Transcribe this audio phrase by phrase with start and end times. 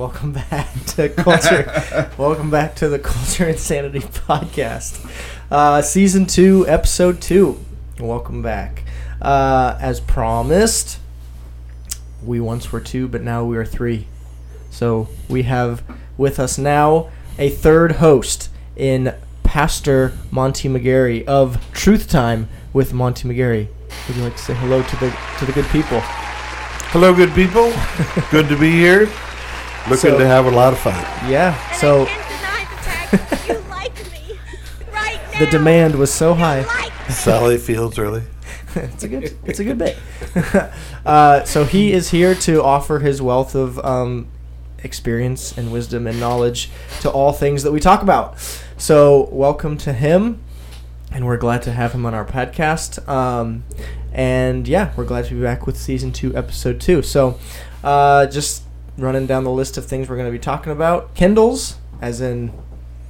[0.00, 2.10] Welcome back to Culture.
[2.16, 5.06] Welcome back to the Culture Insanity Podcast,
[5.50, 7.62] uh, season two, episode two.
[7.98, 8.84] Welcome back.
[9.20, 11.00] Uh, as promised,
[12.24, 14.06] we once were two, but now we are three.
[14.70, 15.82] So we have
[16.16, 23.28] with us now a third host in Pastor Monty McGarry of Truth Time with Monty
[23.28, 23.68] McGarry.
[24.08, 26.00] Would you like to say hello to the to the good people?
[26.92, 27.70] Hello, good people.
[28.30, 29.06] good to be here.
[29.88, 30.94] Looking So- to have a lot of fun.
[31.30, 31.56] Yeah.
[31.70, 32.64] And So I can't deny
[33.10, 33.92] the fact that you like
[34.94, 36.62] right the demand was so high.
[36.64, 36.92] Like.
[37.10, 38.22] Sally Fields really.
[38.76, 39.98] it's a good it's a good bit.
[41.06, 44.28] uh, so he is here to offer his wealth of um,
[44.84, 48.38] experience and wisdom and knowledge to all things that we talk about.
[48.76, 50.40] So welcome to him,
[51.10, 53.06] and we're glad to have him on our podcast.
[53.08, 53.64] Um,
[54.12, 57.02] and yeah, we're glad to be back with season two, episode two.
[57.02, 57.38] So
[57.82, 58.62] uh, just
[59.02, 62.52] running down the list of things we're going to be talking about: Kindles, as in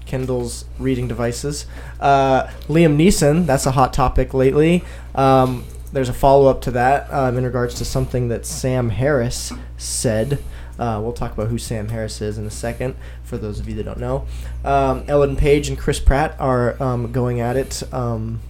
[0.07, 1.67] Kindle's reading devices.
[2.01, 4.83] Uh, Liam Neeson, that's a hot topic lately.
[5.15, 9.53] Um, there's a follow up to that um, in regards to something that Sam Harris
[9.77, 10.43] said.
[10.79, 13.75] Uh, we'll talk about who Sam Harris is in a second, for those of you
[13.75, 14.27] that don't know.
[14.65, 18.41] Um, Ellen Page and Chris Pratt are um, going at it um,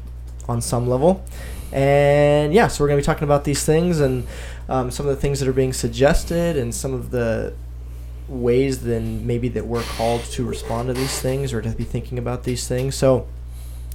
[0.49, 1.25] on some level.
[1.73, 4.27] And yeah, so we're going to be talking about these things and
[4.71, 7.53] um, some of the things that are being suggested and some of the
[8.29, 12.19] ways then maybe that we're called to respond to these things or to be thinking
[12.19, 12.95] about these things.
[12.95, 13.27] So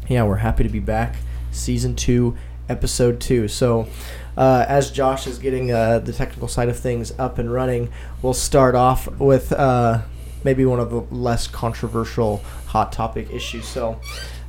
[0.10, 1.16] yeah, we're happy to be back.
[1.52, 2.36] Season two,
[2.68, 3.48] episode two.
[3.48, 3.88] So
[4.36, 7.90] uh, as Josh is getting uh, the technical side of things up and running,
[8.22, 10.02] we'll start off with uh,
[10.44, 13.66] maybe one of the less controversial hot topic issues.
[13.66, 14.02] So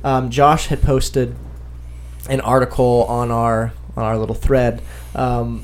[0.03, 1.37] um, Josh had posted
[2.29, 4.81] an article on our on our little thread
[5.15, 5.63] um,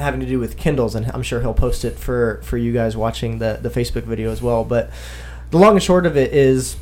[0.00, 2.96] having to do with Kindles, and I'm sure he'll post it for for you guys
[2.96, 4.64] watching the the Facebook video as well.
[4.64, 4.90] But
[5.50, 6.76] the long and short of it is,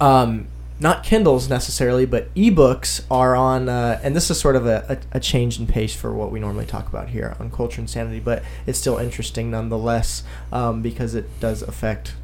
[0.00, 0.48] um,
[0.78, 5.16] not Kindles necessarily, but ebooks are on, uh, and this is sort of a, a,
[5.18, 8.20] a change in pace for what we normally talk about here on Culture and Sanity,
[8.20, 10.22] but it's still interesting nonetheless
[10.52, 12.14] um, because it does affect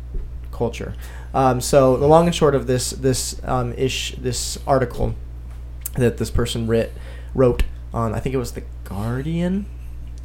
[0.51, 0.95] culture.
[1.35, 5.15] Um, so the long and short of this this um, ish this article
[5.95, 6.93] that this person writ,
[7.35, 7.65] wrote
[7.95, 9.67] on I think it was the Guardian.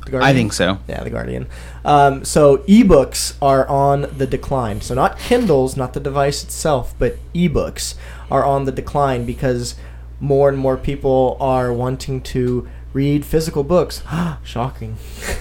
[0.07, 0.29] The Guardian?
[0.29, 0.79] I think so.
[0.87, 1.47] Yeah, the Guardian.
[1.83, 4.79] Um, so ebooks are on the decline.
[4.79, 7.95] So not Kindles, not the device itself, but ebooks
[8.31, 9.75] are on the decline because
[10.21, 14.01] more and more people are wanting to read physical books.
[14.43, 14.95] Shocking.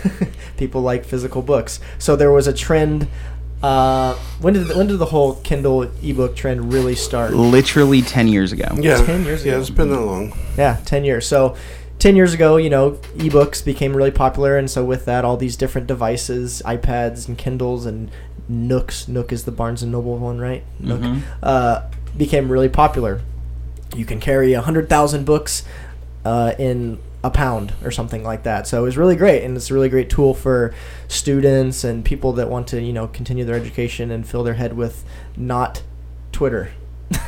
[0.57, 1.79] people like physical books.
[1.99, 3.07] So there was a trend.
[3.63, 7.35] Uh, when did the, when did the whole Kindle ebook trend really start?
[7.35, 8.67] Literally 10 years ago.
[8.77, 9.05] Yeah.
[9.05, 10.37] 10 years Yeah, it's been that long.
[10.59, 11.25] Yeah, 10 years.
[11.29, 11.57] So
[11.99, 14.57] 10 years ago, you know, ebooks became really popular.
[14.59, 18.11] And so with that, all these different devices, iPads and Kindles and
[18.49, 20.63] Nooks, Nook is the Barnes and Noble one, right?
[20.79, 21.23] Nook, Mhm.
[21.43, 21.83] uh,
[22.17, 23.21] became really popular.
[23.97, 25.65] You can carry 100,000 books
[26.25, 28.67] uh, in a pound or something like that.
[28.67, 29.43] So it was really great.
[29.43, 30.75] And it's a really great tool for
[31.09, 34.77] students and people that want to, you know, continue their education and fill their head
[34.77, 35.05] with
[35.37, 35.83] not
[36.33, 36.71] Twitter,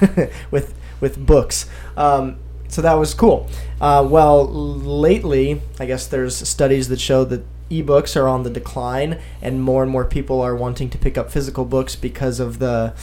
[0.50, 1.66] with with books.
[1.96, 2.36] Um,
[2.68, 3.48] so that was cool.
[3.80, 9.18] Uh, well, lately, I guess there's studies that show that ebooks are on the decline,
[9.42, 12.94] and more and more people are wanting to pick up physical books because of the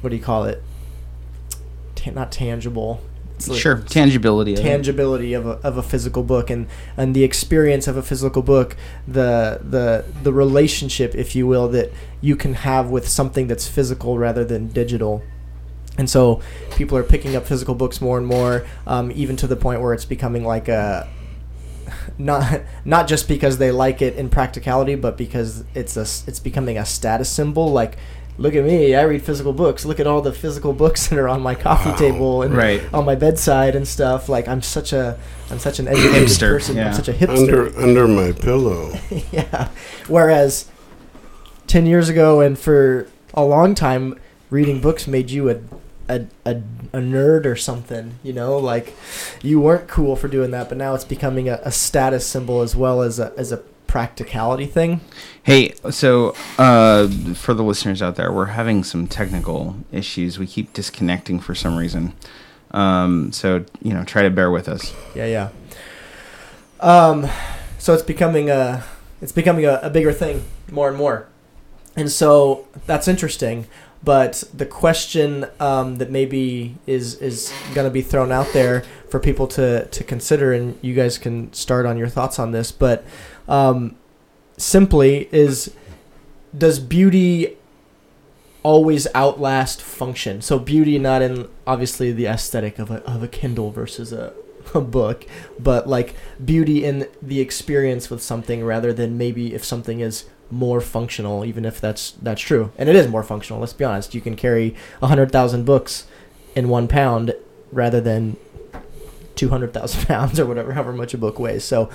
[0.00, 0.62] what do you call it?
[1.94, 3.00] Ta- not tangible.
[3.46, 3.76] Like- Sure.
[3.76, 4.56] Tangibility.
[4.56, 6.66] tangibility of a, of a physical book and,
[6.96, 8.76] and the experience of a physical book
[9.06, 14.18] the the the relationship if you will that you can have with something that's physical
[14.18, 15.22] rather than digital
[15.98, 16.40] and so
[16.76, 19.92] people are picking up physical books more and more um, even to the point where
[19.92, 21.06] it's becoming like a
[22.18, 26.40] not not just because they like it in practicality but because it's a s- it's
[26.40, 27.70] becoming a status symbol.
[27.72, 27.96] Like
[28.40, 29.84] look at me i read physical books.
[29.84, 31.96] Look at all the physical books that are on my coffee Wow.
[31.96, 32.82] table and Right.
[32.94, 34.28] on my bedside and stuff.
[34.28, 35.18] Like i'm such a
[35.50, 36.78] i'm such an educated Hipster, person.
[36.78, 37.38] I'm such a hipster.
[37.38, 38.92] Under under my pillow.
[39.32, 39.68] yeah.
[40.08, 40.70] Whereas
[41.68, 44.18] 10 years ago and for a long time
[44.50, 45.58] reading books made you a
[46.08, 46.56] a, a,
[46.92, 48.94] a nerd or something, you know, like
[49.42, 52.74] you weren't cool for doing that, but now it's becoming a, a status symbol as
[52.74, 55.00] well as a, as a practicality thing.
[55.42, 60.38] Hey, so uh, for the listeners out there, we're having some technical issues.
[60.38, 62.14] We keep disconnecting for some reason.
[62.70, 64.94] Um, so you know, try to bear with us.
[65.14, 65.48] Yeah, yeah.
[66.80, 67.28] Um,
[67.78, 68.84] so it's becoming a
[69.20, 71.26] it's becoming a, a bigger thing more and more,
[71.96, 73.66] and so that's interesting.
[74.02, 79.18] But the question um, that maybe is is going to be thrown out there for
[79.18, 82.70] people to to consider, and you guys can start on your thoughts on this.
[82.70, 83.04] But
[83.48, 83.96] um,
[84.56, 85.74] simply is
[86.56, 87.56] does beauty
[88.62, 90.42] always outlast function?
[90.42, 94.32] So beauty not in obviously the aesthetic of a of a Kindle versus a
[94.74, 95.24] a book,
[95.58, 96.14] but like
[96.44, 101.64] beauty in the experience with something rather than maybe if something is more functional, even
[101.64, 102.72] if that's that's true.
[102.76, 103.60] And it is more functional.
[103.60, 104.14] Let's be honest.
[104.14, 106.06] You can carry a hundred thousand books
[106.54, 107.34] in one pound
[107.72, 108.36] rather than
[109.34, 111.64] two hundred thousand pounds or whatever, however much a book weighs.
[111.64, 111.90] So,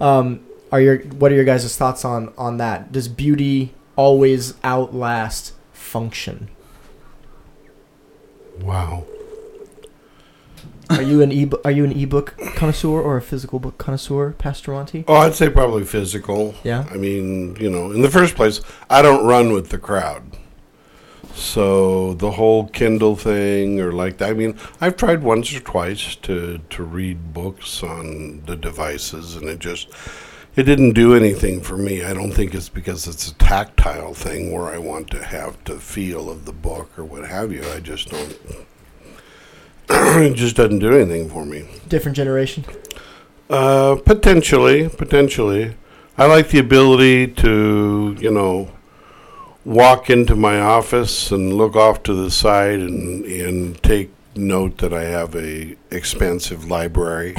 [0.00, 0.40] um,
[0.72, 2.92] are your what are your guys' thoughts on on that?
[2.92, 6.48] Does beauty always outlast function?
[8.60, 9.04] Wow.
[10.90, 14.72] Are you an e are you an ebook connoisseur or a physical book connoisseur, Pastor
[14.72, 15.04] Monty?
[15.06, 16.54] Oh, I'd say probably physical.
[16.64, 16.86] Yeah.
[16.90, 20.36] I mean, you know, in the first place, I don't run with the crowd.
[21.34, 26.16] So the whole Kindle thing or like that, I mean, I've tried once or twice
[26.16, 29.88] to, to read books on the devices and it just,
[30.56, 32.02] it didn't do anything for me.
[32.02, 35.78] I don't think it's because it's a tactile thing where I want to have the
[35.78, 37.62] feel of the book or what have you.
[37.72, 38.36] I just don't,
[40.22, 41.66] it just doesn't do anything for me.
[41.88, 42.64] Different generation.
[43.50, 45.74] Uh, potentially, potentially.
[46.16, 48.70] I like the ability to, you know,
[49.64, 54.92] walk into my office and look off to the side and and take note that
[54.92, 57.34] I have a expansive library.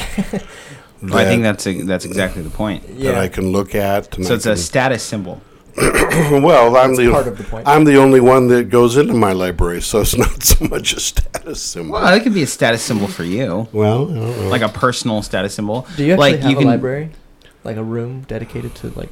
[1.01, 2.83] Well, I think that's a, that's exactly the point.
[2.99, 4.15] that I can look at.
[4.17, 5.41] And So I it's a can- status symbol.
[6.43, 7.67] well, I'm the part of the point.
[7.67, 10.99] I'm the only one that goes into my library, so it's not so much a
[10.99, 11.93] status symbol.
[11.93, 14.49] Well, it could be a status symbol for you, Well, I don't know.
[14.49, 15.87] like a personal status symbol.
[15.95, 17.11] Do you actually like have you a can, library,
[17.63, 19.09] like a room dedicated to like,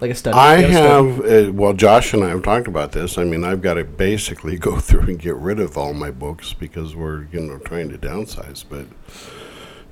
[0.00, 0.36] like a study?
[0.36, 0.82] I You a study?
[0.86, 3.18] have, uh, well, Josh and I have talked about this.
[3.18, 6.52] I mean, I've got to basically go through and get rid of all my books
[6.52, 8.64] because we're, you know, trying to downsize.
[8.68, 8.86] But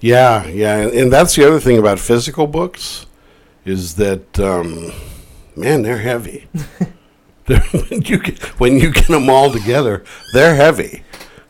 [0.00, 0.76] yeah, yeah.
[0.76, 3.06] And, and that's the other thing about physical books
[3.64, 4.92] is that, um,
[5.56, 6.48] man, they're heavy.
[7.46, 10.02] They're- when, you get, when you get them all together,
[10.32, 11.02] they're heavy.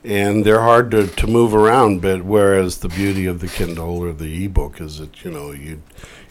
[0.02, 4.12] And they're hard to, to move around, but whereas the beauty of the Kindle or
[4.12, 5.82] the ebook is that you know you,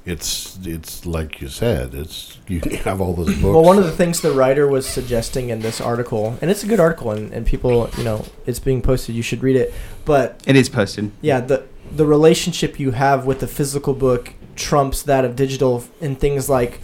[0.05, 3.41] it's it's like you said, it's you have all those books.
[3.41, 6.67] Well, one of the things the writer was suggesting in this article, and it's a
[6.67, 9.15] good article, and, and people, you know, it's being posted.
[9.15, 9.73] You should read it.
[10.05, 11.11] But It is posted.
[11.21, 16.15] yeah, the the relationship you have with the physical book trumps that of digital in
[16.15, 16.79] things like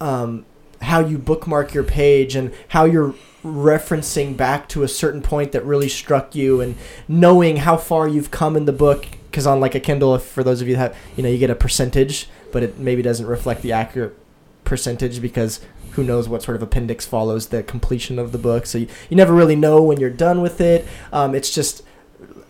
[0.00, 0.44] um,
[0.82, 5.64] how you bookmark your page and how you're referencing back to a certain point that
[5.64, 6.76] really struck you and
[7.06, 10.42] knowing how far you've come in the book because on like a kindle if for
[10.42, 13.26] those of you that have you know you get a percentage but it maybe doesn't
[13.26, 14.16] reflect the accurate
[14.64, 15.60] percentage because
[15.94, 18.66] who knows what sort of appendix follows the completion of the book.
[18.66, 20.86] So you, you never really know when you're done with it.
[21.12, 21.82] Um, it's just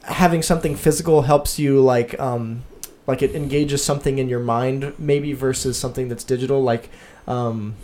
[0.03, 2.63] having something physical helps you like um
[3.07, 6.91] like it engages something in your mind maybe versus something that's digital like
[7.27, 7.75] um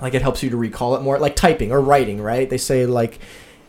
[0.00, 2.48] like it helps you to recall it more like typing or writing right?
[2.48, 3.18] They say like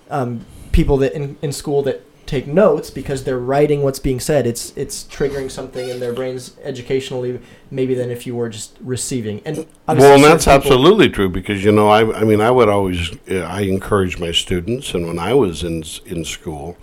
[0.10, 4.46] um people that in, in school that take notes because they're writing what's being said
[4.46, 7.40] it's it's triggering something in their brains educationally
[7.72, 9.42] maybe than if you were just receiving.
[9.46, 13.12] And well, and that's absolutely true because you know, I, I mean, I would always,
[13.30, 16.78] uh, I encourage my students, and when I was in in school,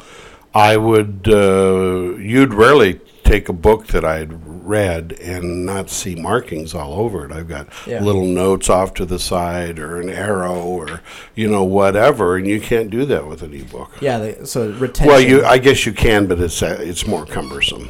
[0.55, 6.15] I would, uh, you'd rarely take a book that I had read and not see
[6.15, 7.33] markings all over it.
[7.33, 8.03] I've got Yeah.
[8.03, 11.01] little notes off to the side or an arrow or
[11.35, 13.91] you know whatever, and you can't do that with an ebook.
[14.01, 17.27] yeah they, so retention Well, you, I guess you can, but it's uh, it's more
[17.27, 17.89] cumbersome.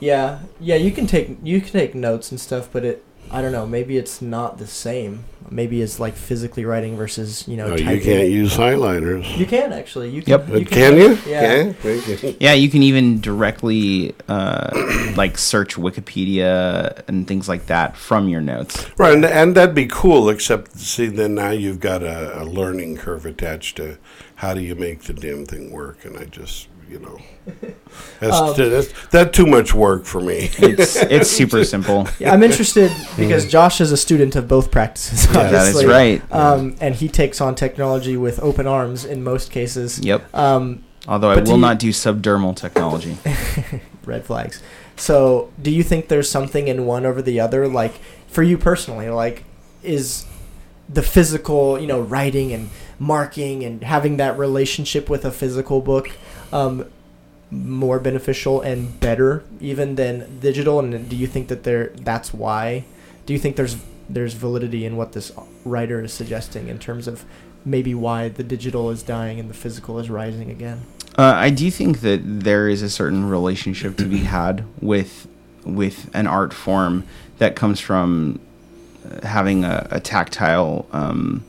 [0.00, 3.52] Yeah, yeah, you can take you can take notes and stuff, but it I don't
[3.52, 5.24] know, maybe it's not the same.
[5.48, 7.94] Maybe it's like physically writing versus you know No, typing.
[7.94, 9.36] You can't use highlighters.
[9.38, 10.10] You can actually.
[10.10, 10.30] You can.
[10.30, 10.48] Yep.
[10.48, 11.18] Uh, can you?
[11.24, 11.72] Yeah.
[11.84, 12.32] Yeah.
[12.40, 18.40] Yeah, you can even directly uh, like search Wikipedia and things like that from your
[18.40, 18.86] notes.
[18.98, 22.96] Right, and, and that'd be cool, except, see, then now you've got a, a learning
[22.96, 23.98] curve attached to
[24.36, 27.18] how do you make the damn thing work, and I just, you know,
[28.20, 30.50] that's, Um, that's, that's too much work for me.
[30.58, 32.08] It's it's super simple.
[32.18, 35.26] Yeah, I'm interested because Josh is a student of both practices.
[35.26, 36.22] Yeah, that is right.
[36.32, 39.98] Um, and he takes on technology with open arms in most cases.
[40.00, 40.34] Yep.
[40.34, 43.16] Um, Although I But do will you- not do subdermal technology.
[44.04, 44.60] red flags.
[44.96, 47.68] So, do you think there's something in one over the other?
[47.68, 47.92] Like,
[48.28, 49.44] for you personally, like,
[49.84, 50.24] is
[50.88, 56.10] the physical, you know, writing and marking and having that relationship with a physical book
[56.52, 56.86] um,
[57.50, 60.80] more beneficial and better even than digital?
[60.80, 62.84] And do you think that there that's why?
[63.24, 63.76] Do you think there's
[64.08, 65.32] there's validity in what this
[65.64, 67.24] writer is suggesting in terms of
[67.64, 70.82] maybe why the digital is dying and the physical is rising again?
[71.18, 75.26] Uh, I do think that there is a certain relationship to be had with
[75.64, 77.04] with an art form
[77.38, 78.38] that comes from
[79.04, 81.44] uh, having a, a tactile um,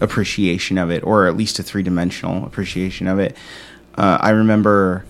[0.00, 3.36] appreciation of it, or at least a three dimensional appreciation of it.
[3.96, 5.04] Uh, I remember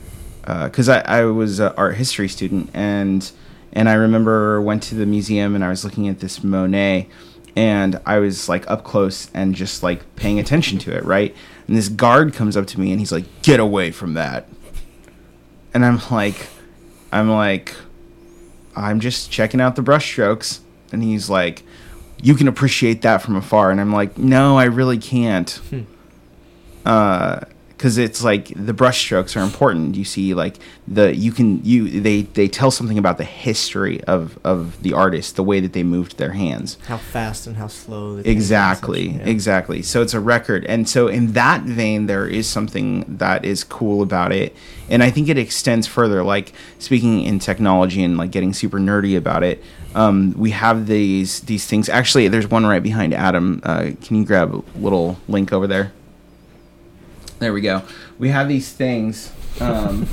[0.65, 3.31] because I, I was an art history student and
[3.73, 7.07] and I remember went to the museum and I was looking at this Monet
[7.55, 11.37] and I was like up close and just like paying attention to it, right?
[11.67, 14.49] And this guard comes up to me and he's like, "Get away from that."
[15.75, 16.49] And I'm like
[17.13, 17.75] I'm like
[18.75, 20.61] I'm just checking out the brushstrokes
[20.93, 21.63] and he's like,
[22.23, 25.61] "You can appreciate that from afar." And I'm like, "No, I really can't."
[26.87, 27.41] Uh
[27.79, 29.95] because it's like the brushstrokes are important.
[29.95, 30.57] You see, like
[30.89, 35.37] the you can you they they tell something about the history of of the artist,
[35.37, 36.77] the way that they moved their hands.
[36.89, 38.17] How fast and how slow.
[38.17, 39.23] Exactly, yeah.
[39.23, 39.83] exactly.
[39.83, 44.03] So it's a record, and so in that vein, there is something that is cool
[44.03, 44.57] about it,
[44.91, 46.25] and I think it extends further.
[46.25, 49.63] Like speaking in technology and like getting super nerdy about it,
[49.95, 51.89] um, we have these these things.
[51.89, 53.61] Actually, there's one right behind Adam.
[53.63, 55.93] Uh, can you grab a little link over there?
[57.39, 57.83] There we go.
[58.19, 59.33] We have these things.
[59.61, 60.09] Um,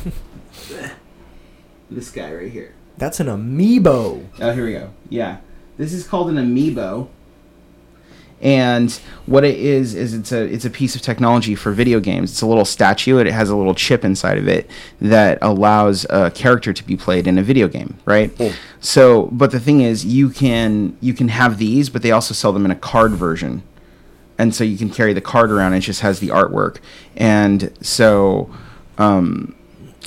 [1.90, 2.74] this guy right here.
[2.98, 4.26] That's an amiibo.
[4.40, 4.92] Oh, here we go.
[5.10, 5.40] Yeah,
[5.78, 7.10] this is called an amiibo,
[8.42, 8.92] and
[9.26, 12.32] what it is is it's a it's a piece of technology for video games.
[12.32, 14.70] It's a little statue, and it has a little chip inside of it
[15.02, 18.32] that allows a character to be played in a video game, right?
[18.80, 22.54] So, but the thing is, you can you can have these, but they also sell
[22.54, 23.64] them in a card version,
[24.38, 25.74] and so you can carry the card around.
[25.74, 26.78] It just has the artwork,
[27.16, 28.50] and so.
[28.98, 29.56] Um,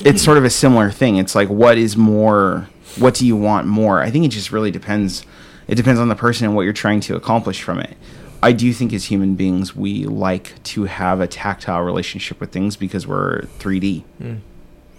[0.03, 1.17] it's sort of a similar thing.
[1.17, 4.01] It's like what is more what do you want more?
[4.01, 5.25] I think it just really depends
[5.67, 7.95] it depends on the person and what you're trying to accomplish from it.
[8.41, 12.75] I do think as human beings we like to have a tactile relationship with things
[12.75, 14.03] because we're 3D.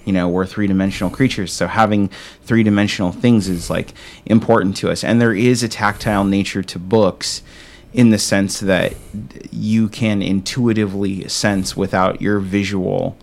[0.05, 2.09] You know, we're three-dimensional creatures, so having
[2.43, 3.93] three-dimensional things is like
[4.27, 5.05] important to us.
[5.05, 7.43] And there is a tactile nature to books
[7.93, 8.95] in the sense that
[9.51, 13.17] you can intuitively sense without your visual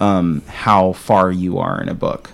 [0.00, 2.30] um, how far you are in a book.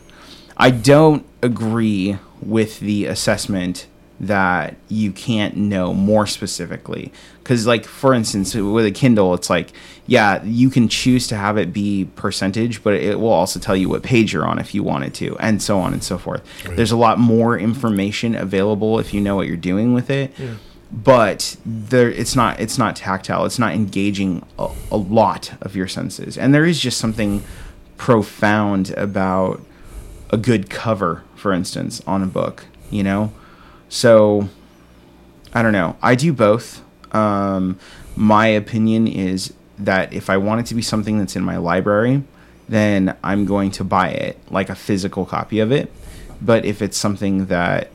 [0.57, 3.87] I don't agree with the assessment
[4.21, 7.13] that you can't know more specifically.
[7.39, 9.73] Because like for instance with a kindle it's like
[10.07, 13.89] yeah you can choose to have it be percentage but it will also tell you
[13.89, 16.43] what page you're on if you wanted to and so on and so forth.
[16.77, 20.33] There's a lot more information available if you know what you're doing with it
[20.91, 23.45] but there it's not it's not tactile.
[23.45, 26.39] It's not engaging a, a lot of your senses.
[26.39, 27.43] And there is just something
[27.97, 29.61] profound about
[30.31, 33.33] a good cover for instance on a book you know?
[33.89, 34.49] So
[35.55, 35.97] i don't know.
[36.03, 36.83] I do both.
[37.15, 37.79] Um,
[38.17, 42.21] my opinion is that if i want it to be something that's in my library
[42.69, 45.93] then i'm going to buy it like a physical copy of it.
[46.41, 47.91] But if it's something that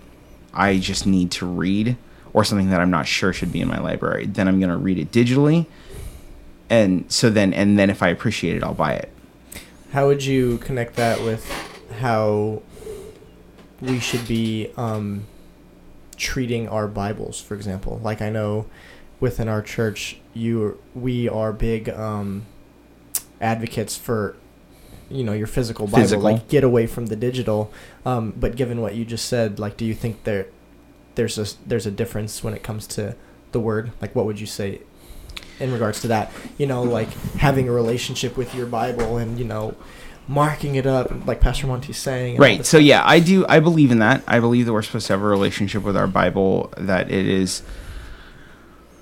[0.53, 1.97] i just need to read
[2.33, 4.77] or something that i'm not sure should be in my library then i'm going to
[4.77, 5.65] read it digitally
[6.69, 9.09] and so then and then if i appreciate it i'll buy it
[9.91, 11.45] How would you connect that with
[11.99, 12.61] how
[13.79, 15.25] we should be um,
[16.17, 17.99] treating our Bibles, for example?
[18.01, 18.65] Like I know
[19.19, 22.45] within our church, you we are big um,
[23.39, 24.35] advocates for
[25.11, 26.23] you know your physical Bible, Physical.
[26.23, 27.71] like get away from the digital.
[28.05, 30.47] Um, but given what you just said, like, do you think there
[31.15, 33.15] there's a there's a difference when it comes to
[33.51, 33.91] the word?
[34.01, 34.81] Like, what would you say
[35.59, 36.31] in regards to that?
[36.57, 39.75] You know, like having a relationship with your Bible and you know
[40.27, 42.37] marking it up, like Pastor Monty's saying.
[42.37, 45.11] right so yeah i do i believe in that i believe that we're supposed to
[45.13, 47.61] have a relationship with our bible that it is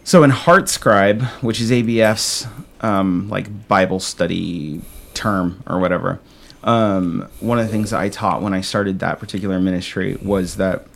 [0.04, 2.48] so in heart scribe which is abf's
[2.82, 4.82] um, like bible study
[5.14, 6.20] term or whatever
[6.64, 10.56] um, one of the things that i taught when i started that particular ministry was
[10.58, 10.88] that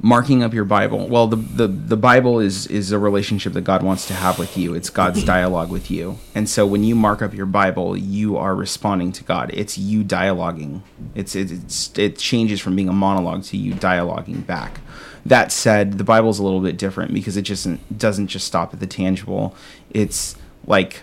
[0.00, 1.08] marking up your bible.
[1.08, 4.56] Well the, the the bible is is a relationship that god wants to have with
[4.56, 4.74] you.
[4.74, 6.18] It's god's dialogue with you.
[6.34, 9.50] And so when you mark up your bible you are responding to god.
[9.54, 10.82] It's you dialoguing.
[11.14, 14.80] It's it's it changes from being a monologue to you dialoguing back.
[15.24, 18.80] That said the bible's a little bit different because it just doesn't just stop at
[18.80, 19.56] the tangible.
[19.90, 20.36] It's
[20.66, 21.02] like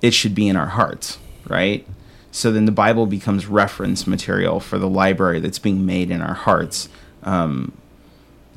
[0.00, 1.18] it should be in our hearts
[1.48, 1.86] right?
[2.30, 6.34] So then the Bible becomes reference material for the library that's being made in our
[6.34, 6.88] hearts,
[7.22, 7.72] um,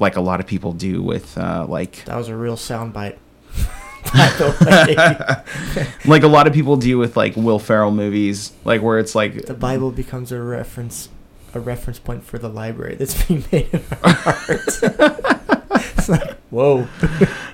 [0.01, 3.15] like a lot of people do with uh, like That was a real soundbite.
[4.13, 5.45] By the
[5.77, 9.13] way, like a lot of people do with like Will Ferrell movies, like where it's
[9.15, 11.07] like the Bible becomes a reference,
[11.53, 14.79] a reference point for the library that's being made in our hearts.
[14.83, 16.87] it's like, whoa.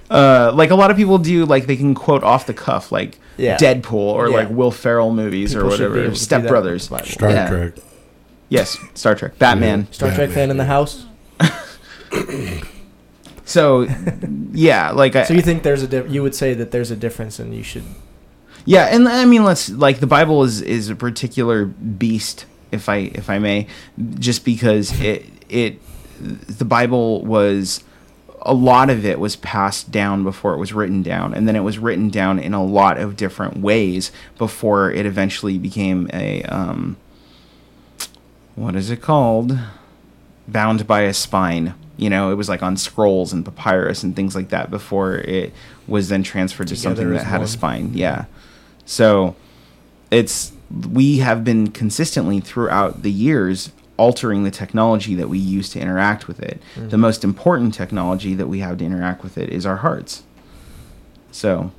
[0.10, 3.20] uh, like a lot of people do like they can quote off the cuff like
[3.36, 3.58] Yeah.
[3.58, 4.36] Deadpool or Yeah.
[4.38, 5.96] like Will Ferrell movies People or whatever.
[5.96, 6.90] able to do Step Brothers.
[6.90, 7.12] with the Bible.
[7.12, 7.50] Star Yeah.
[7.50, 7.74] Trek.
[8.50, 9.92] Yes, Star Trek, Batman.
[9.92, 11.06] Star Trek fan in the house.
[13.48, 13.88] So
[14.52, 16.98] yeah, like I, So you think there's a di- you would say that there's a
[16.98, 17.86] difference, and you should
[18.66, 22.98] Yeah, and I mean, let's like the Bible is is a particular beast, if I
[23.16, 23.68] if I may,
[24.20, 25.80] just because it it
[26.20, 27.86] the Bible was
[28.42, 31.62] a lot of it was passed down before it was written down, and then it
[31.62, 36.98] was written down in a lot of different ways before it eventually became a um,
[38.56, 39.58] what is it called?
[40.50, 41.74] Bound by a spine.
[41.98, 45.52] You know, it was like on scrolls and papyrus and things like that before it
[45.88, 47.92] was then transferred to something that had a spine.
[47.94, 48.26] Yeah.
[48.86, 49.36] So
[50.12, 50.54] it's
[50.90, 56.28] we have been consistently throughout the years altering the technology that we use to interact
[56.28, 56.62] with it.
[56.76, 56.90] Mm-hmm.
[56.90, 60.24] The most important technology that we have to interact with it is our hearts.
[61.32, 61.72] So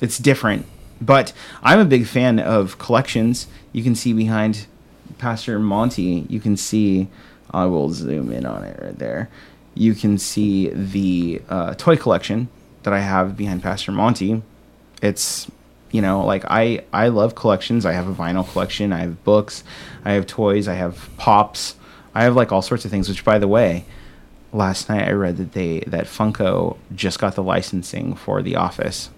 [0.00, 0.66] it's different.
[1.00, 3.46] But I'm a big fan of collections.
[3.72, 4.66] You can see behind
[5.18, 7.08] Pastor Monty, you can see,
[7.50, 9.28] I will zoom in on it right there.
[9.74, 12.48] You can see the uh, toy collection
[12.82, 14.42] that I have behind Pastor Monty.
[15.02, 15.50] It's,
[15.90, 17.86] you know, like I, I love collections.
[17.86, 19.62] I have a vinyl collection, I have books,
[20.04, 21.76] I have toys, I have pops,
[22.14, 23.84] I have like all sorts of things, which by the way,
[24.52, 29.10] last night I read that they that Funko just got the licensing for The Office.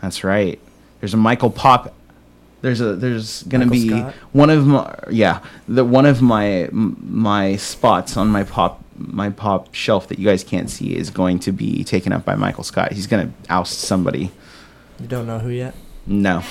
[0.00, 0.58] That's right.
[1.00, 1.94] There's a Michael Pop.
[2.62, 4.14] There's a there's gonna Michael be Scott?
[4.32, 9.74] one of my yeah the one of my my spots on my pop my pop
[9.74, 12.92] shelf that you guys can't see is going to be taken up by Michael Scott.
[12.92, 14.30] He's gonna oust somebody.
[15.00, 15.74] you don't know who yet.
[16.06, 16.42] No.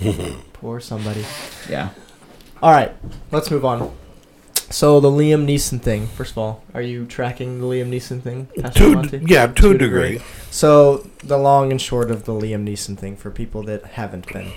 [0.54, 1.24] Poor somebody.
[1.68, 1.90] Yeah.
[2.62, 2.92] All right,
[3.30, 3.94] let's move on.
[4.70, 6.06] So the Liam Neeson thing.
[6.06, 8.46] First of all, are you tracking the Liam Neeson thing?
[8.58, 9.22] Pastor To, Monty?
[9.26, 10.20] yeah, to a degree.
[10.50, 14.50] So the long and short of the Liam Neeson thing for people that haven't been.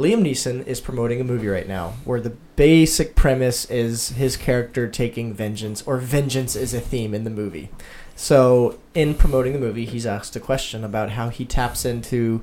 [0.00, 4.88] Liam Neeson is promoting a movie right now where the basic premise is his character
[4.88, 7.68] taking vengeance or vengeance is a theme in the movie.
[8.16, 12.42] So in promoting the movie, he's asked a question about how he taps into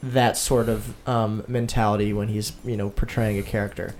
[0.00, 3.96] that sort of um, mentality when he's you know portraying a character.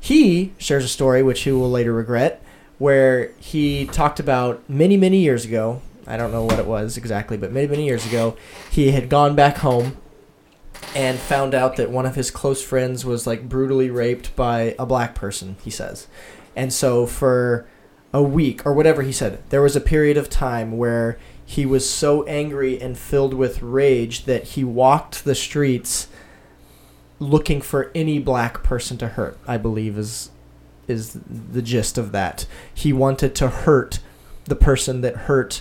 [0.00, 2.42] He shares a story which he will later regret,
[2.78, 5.82] where he talked about many many years ago.
[6.04, 8.36] I don't know what it was exactly, but many many years ago,
[8.72, 9.96] he had gone back home
[10.94, 14.86] and found out that one of his close friends was like brutally raped by a
[14.86, 15.56] black person.
[15.62, 16.06] He says,
[16.56, 17.66] and so for
[18.12, 21.88] a week or whatever he said, there was a period of time where he was
[21.88, 26.08] so angry and filled with rage that he walked the streets
[27.20, 29.38] looking for any black person to hurt.
[29.46, 30.30] I believe is
[30.86, 32.46] is the gist of that.
[32.72, 34.00] He wanted to hurt
[34.44, 35.60] the person that hurt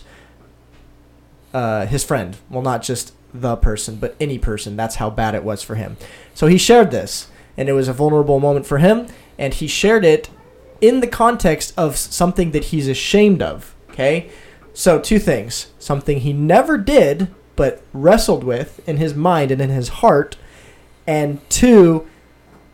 [1.53, 2.37] uh, his friend.
[2.49, 4.75] Well, not just the person, but any person.
[4.75, 5.97] That's how bad it was for him.
[6.33, 10.05] So he shared this, and it was a vulnerable moment for him, and he shared
[10.05, 10.29] it
[10.81, 13.75] in the context of something that he's ashamed of.
[13.89, 14.29] Okay?
[14.73, 15.71] So, two things.
[15.79, 20.37] Something he never did, but wrestled with in his mind and in his heart.
[21.07, 22.07] And two,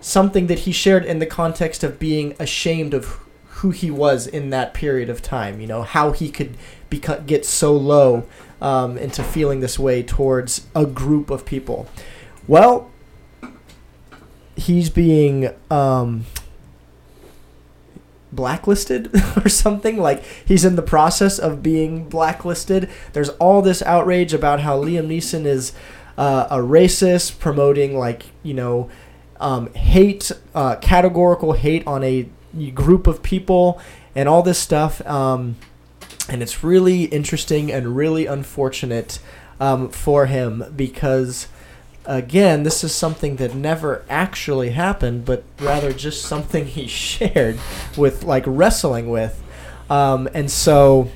[0.01, 4.49] something that he shared in the context of being ashamed of who he was in
[4.49, 5.61] that period of time.
[5.61, 6.57] You know, how he could
[6.91, 8.27] beco- get so low
[8.63, 11.87] um, into feeling this way towards a group of people.
[12.47, 12.89] Well,
[14.55, 16.25] he's being um,
[18.31, 19.11] blacklisted
[19.45, 24.59] or something like he's in the process of being blacklisted there's all this outrage about
[24.59, 25.73] how liam neeson is
[26.17, 28.89] uh, a racist promoting like you know
[29.39, 32.27] um, hate uh, categorical hate on a
[32.73, 33.81] group of people
[34.15, 35.55] and all this stuff um,
[36.29, 39.19] and it's really interesting and really unfortunate
[39.59, 41.47] um, for him because
[42.05, 47.57] again this is something that never actually happened but rather just something he shared
[47.97, 49.41] with like wrestling with.
[49.89, 51.09] Um, and so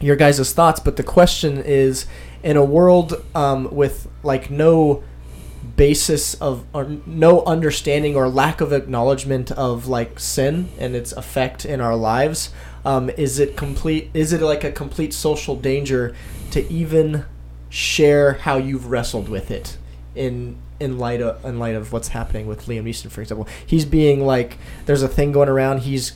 [0.00, 2.06] your guys' thoughts but the question is
[2.42, 5.02] in a world um, with like no
[5.76, 11.64] basis of or no understanding or lack of acknowledgement of like sin and its effect
[11.64, 12.50] in our lives
[12.84, 16.14] um, is it complete is it like a complete social danger
[16.52, 17.24] to even
[17.68, 19.76] share how you've wrestled with it
[20.14, 23.46] in in light of in light of what's happening with Liam Neeson, for example.
[23.64, 25.80] He's being like, there's a thing going around.
[25.82, 26.12] He's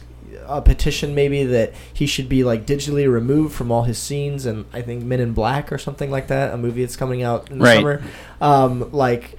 [0.46, 4.64] a petition maybe that he should be like digitally removed from all his scenes, and
[4.72, 7.58] I think Men in Black or something like that, a movie that's coming out in
[7.58, 7.76] the Right.
[7.76, 8.02] summer.
[8.40, 9.38] Um, like,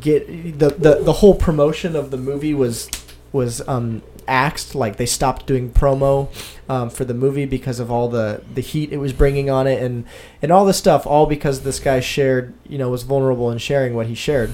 [0.00, 0.26] get
[0.58, 2.88] the, the the whole promotion of the movie was
[3.32, 6.28] was um axed like they stopped doing promo
[6.68, 9.82] um, for the movie because of all the the heat it was bringing on it
[9.82, 10.04] and
[10.42, 13.94] and all this stuff all because this guy shared you know was vulnerable in sharing
[13.94, 14.52] what he shared.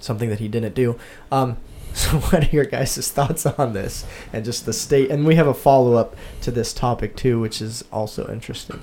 [0.00, 0.98] Something that he didn't do.
[1.30, 1.56] Um
[1.94, 5.46] so what are your guys' thoughts on this and just the state and we have
[5.46, 8.80] a follow-up to this topic too which is also interesting.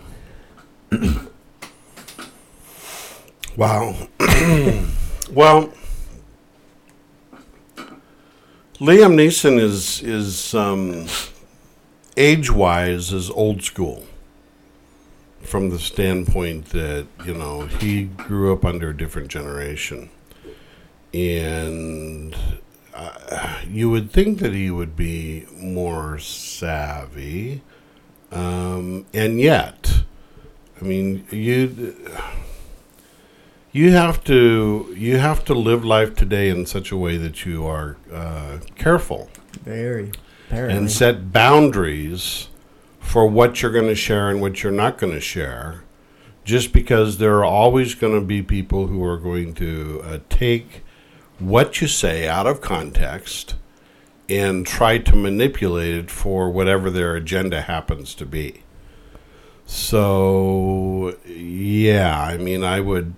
[3.59, 4.07] Wow.
[5.33, 5.73] well,
[8.79, 11.05] Liam Neeson is is um,
[12.15, 14.05] age wise is old school.
[15.41, 20.09] From the standpoint that you know he grew up under a different generation,
[21.13, 22.37] and
[22.93, 27.61] uh, you would think that he would be more savvy,
[28.31, 30.03] um, and yet,
[30.79, 31.97] I mean, you
[33.71, 37.65] you have to you have to live life today in such a way that you
[37.65, 39.29] are uh, careful.
[39.63, 40.11] Very
[40.47, 42.47] apparently and set boundaries
[42.99, 45.83] for what you're going to share and what you're not going to share
[46.43, 50.83] just because there are always going to be people who are going to uh, take
[51.37, 53.55] what you say out of context
[54.27, 58.63] and try to manipulate it for whatever their agenda happens to be.
[59.65, 63.13] So yeah i mean i would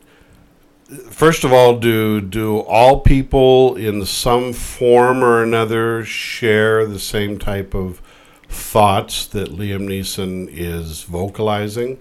[1.10, 7.38] first of all, do do all people in some form or another share the same
[7.38, 8.02] type of
[8.48, 12.00] thoughts that Liam Neeson is vocalizing?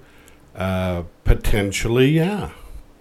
[0.55, 2.51] Uh, potentially, yeah,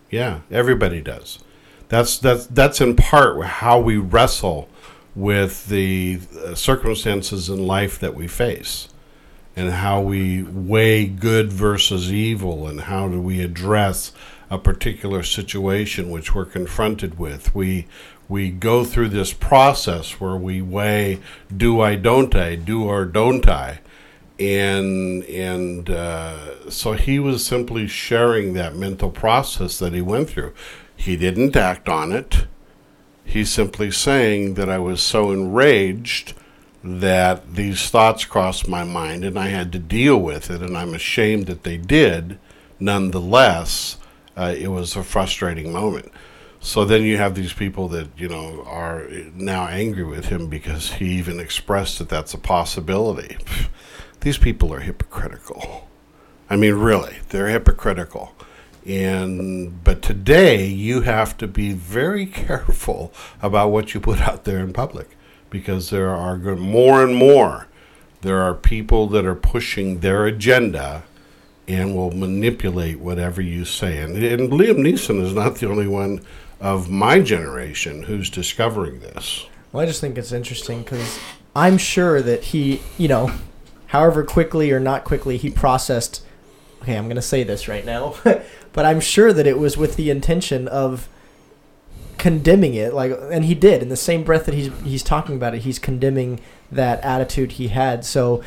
[0.10, 0.42] yeah.
[0.52, 1.40] Everybody does.
[1.88, 4.70] That's that's that's in part how we wrestle
[5.16, 8.90] with the uh, circumstances in life that we face
[9.56, 14.14] and how we weigh good versus evil and how do we address
[14.50, 17.54] a particular situation which we're confronted with.
[17.54, 17.88] We
[18.28, 21.20] we go through this process where we weigh
[21.56, 23.80] do I don't I do or don't I?
[24.40, 30.54] And and uh, so he was simply sharing that mental process that he went through.
[30.96, 32.46] He didn't act on it.
[33.24, 36.34] He's simply saying that I was so enraged
[36.84, 40.94] that these thoughts crossed my mind and I had to deal with it, and I'm
[40.94, 42.40] ashamed that they did.
[42.80, 43.98] Nonetheless,
[44.40, 46.12] uh, it was a frustrating moment.
[46.62, 50.94] So then you have these people that you know are now angry with him because
[50.94, 53.38] he even expressed that that's a possibility.
[54.22, 55.88] These people are hypocritical.
[56.50, 58.36] I mean, really, they're hypocritical.
[58.86, 64.60] And but today you have to be very careful about what you put out there
[64.60, 65.18] in public
[65.50, 67.68] because there are more and more
[68.22, 71.04] there are people that are pushing their agenda
[71.70, 74.02] and will manipulate whatever you say.
[74.02, 76.22] And, and Liam Neeson is not the only one
[76.60, 79.46] of my generation who's discovering this.
[79.72, 81.20] Well, I just think it's interesting because
[81.56, 83.32] I'm sure that he, you know,
[83.88, 86.24] however quickly or not quickly he processed.
[86.82, 88.16] Okay, I'm going to say this right now,
[88.74, 91.08] but I'm sure that it was with the intention of
[92.18, 95.56] condemning it, like, and he did in the same breath that he's he's talking about
[95.56, 95.60] it.
[95.62, 96.40] He's condemning
[96.72, 98.06] that attitude he had.
[98.06, 98.44] So,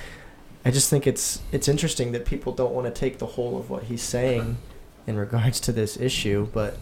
[0.65, 3.69] I just think it's it's interesting that people don't want to take the whole of
[3.71, 4.59] what he's saying
[5.07, 6.77] in regards to this issue, but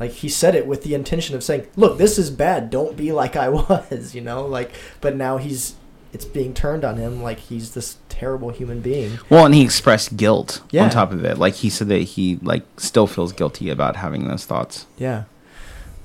[0.00, 2.70] like he said it with the intention of saying, "Look, this is bad.
[2.70, 4.46] Don't be like I was," you know.
[4.46, 5.74] Like, but now he's
[6.12, 9.18] it's being turned on him like he's this terrible human being.
[9.28, 10.84] Well, and he expressed guilt Yeah.
[10.84, 11.36] on top of it.
[11.36, 14.86] Like he said that he like still feels guilty about having those thoughts.
[14.96, 15.24] Yeah.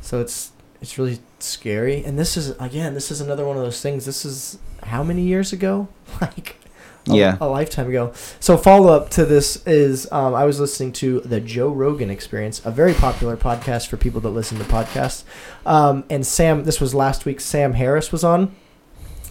[0.01, 2.03] So it's it's really scary.
[2.03, 4.05] And this is again, this is another one of those things.
[4.05, 5.87] This is how many years ago?
[6.19, 6.57] Like
[7.09, 7.37] a, Yeah.
[7.41, 8.11] a lifetime ago.
[8.39, 12.61] So follow up to this is um, I was listening to the Joe Rogan Experience,
[12.65, 15.23] a very popular podcast for people that listen to podcasts.
[15.65, 17.39] Um, and Sam, this was last week.
[17.39, 18.55] Sam Harris was on.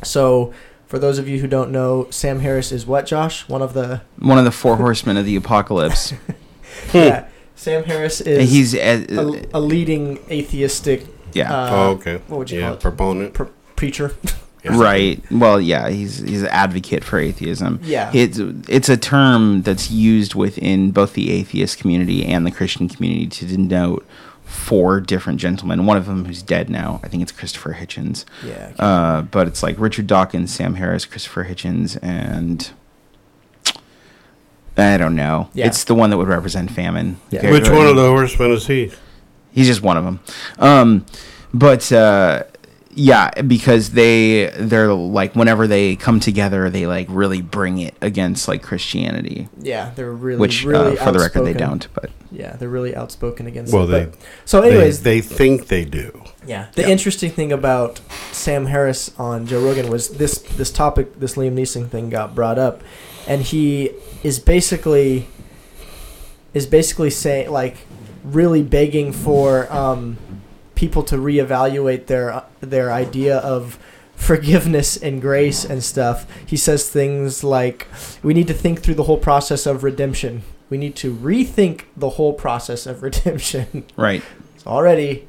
[0.03, 0.53] So
[0.87, 3.07] for those of you who don't know, Sam Harris is what?
[3.07, 6.13] Josh, one of the One of the four horsemen of the apocalypse.
[6.93, 7.29] yeah.
[7.55, 9.05] Sam Harris is he's a,
[9.53, 11.53] a leading atheistic yeah.
[11.53, 12.17] uh, oh, okay.
[12.29, 12.81] what would you yeah, call it?
[12.81, 13.35] proponent.
[13.35, 13.45] pr-
[13.77, 14.15] preacher.
[14.65, 14.79] Yeah.
[14.79, 15.23] Right.
[15.31, 17.81] Well, yeah, he's he's an advocate for atheism.
[17.83, 18.11] Yeah.
[18.13, 23.27] It's it's a term that's used within both the atheist community and the Christian community
[23.27, 24.07] to denote
[24.45, 25.87] four different gentlemen.
[25.87, 27.01] One of them who's dead now.
[27.03, 28.25] I think it's Christopher Hitchens.
[28.45, 28.73] Yeah.
[28.79, 32.71] Uh, but it's like Richard Dawkins, Sam Harris, Christopher Hitchens, and
[34.77, 35.51] I don't know.
[35.55, 35.67] Yeah.
[35.67, 37.19] It's the one that would represent famine.
[37.31, 37.41] Yeah.
[37.41, 37.77] Okay, Which right.
[37.77, 38.91] one of the horsemen is he?
[39.53, 40.21] he's just one of them.
[40.59, 41.07] Um,
[41.53, 42.45] but uh,
[42.93, 48.49] yeah, because they they're like whenever they come together, they like really bring it against
[48.49, 51.87] like Christianity, Yeah, they're really, which really uh, for the record they don't.
[51.95, 53.87] But Yeah, they're really outspoken against Well, it.
[53.89, 56.23] they, but- so, anyways, they, they think they do.
[56.47, 56.67] Yeah.
[56.75, 56.89] The Yeah.
[56.89, 58.01] interesting thing about
[58.33, 62.59] Sam Harris on Joe Rogan was this this topic, this Liam Neeson thing got brought
[62.59, 62.83] up,
[63.29, 63.91] and he
[64.25, 65.29] is basically
[66.55, 67.77] is basically saying like
[68.25, 70.19] really begging for um,
[70.81, 73.79] people to reevaluate their their idea of
[74.15, 76.27] forgiveness and grace and stuff.
[76.47, 77.87] He says things like
[78.23, 80.43] we need to think through the whole process of redemption.
[80.71, 83.85] We need to rethink the whole process of redemption.
[83.97, 84.23] right,
[84.55, 85.29] it's already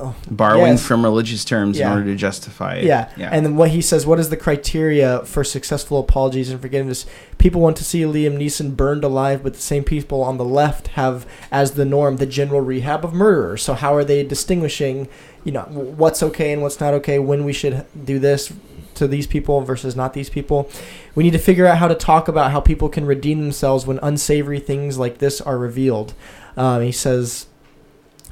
[0.00, 0.84] oh, borrowing Yes.
[0.86, 1.90] from religious terms Yeah.
[1.92, 2.84] in order to justify it.
[2.84, 3.08] Yeah.
[3.16, 3.30] yeah.
[3.32, 7.06] And then what he says, what is the criteria for successful apologies and forgiveness?
[7.38, 10.88] People want to see Liam Neeson burned alive, but the same people on the left
[10.88, 13.62] have as the norm the general rehab of murderers.
[13.62, 15.08] So how are they distinguishing,
[15.44, 18.52] you know, what's okay and what's not okay, when we should do this
[18.94, 20.68] to these people versus not these people?
[21.14, 23.98] We need to figure out how to talk about how people can redeem themselves when
[24.02, 26.14] unsavory things like this are revealed.
[26.56, 27.46] Um, he says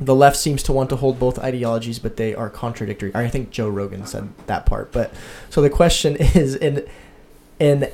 [0.00, 3.12] the left seems to want to hold both ideologies, but they are contradictory.
[3.14, 4.92] I think Joe Rogan said that part.
[4.92, 5.12] But
[5.48, 6.86] so the question is, and
[7.58, 7.90] and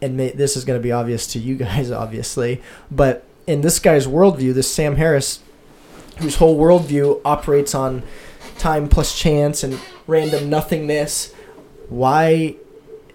[0.00, 3.78] and may, this is going to be obvious to you guys, obviously, but in this
[3.78, 5.40] guy's worldview, this Sam Harris,
[6.18, 8.02] whose whole worldview operates on
[8.58, 11.32] time plus chance and random nothingness,
[11.88, 12.56] why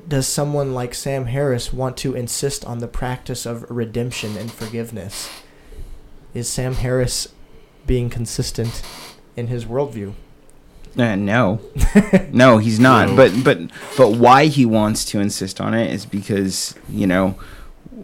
[0.08, 5.30] does someone like Sam Harris want to insist on the practice of redemption and forgiveness?
[6.34, 7.30] Is Sam Harris
[7.86, 8.82] being consistent
[9.36, 10.14] in his worldview?
[10.98, 11.60] Uh, no,
[12.32, 13.10] no, he's not.
[13.10, 13.16] No.
[13.16, 13.60] But but
[13.98, 17.38] but why he wants to insist on it is because you know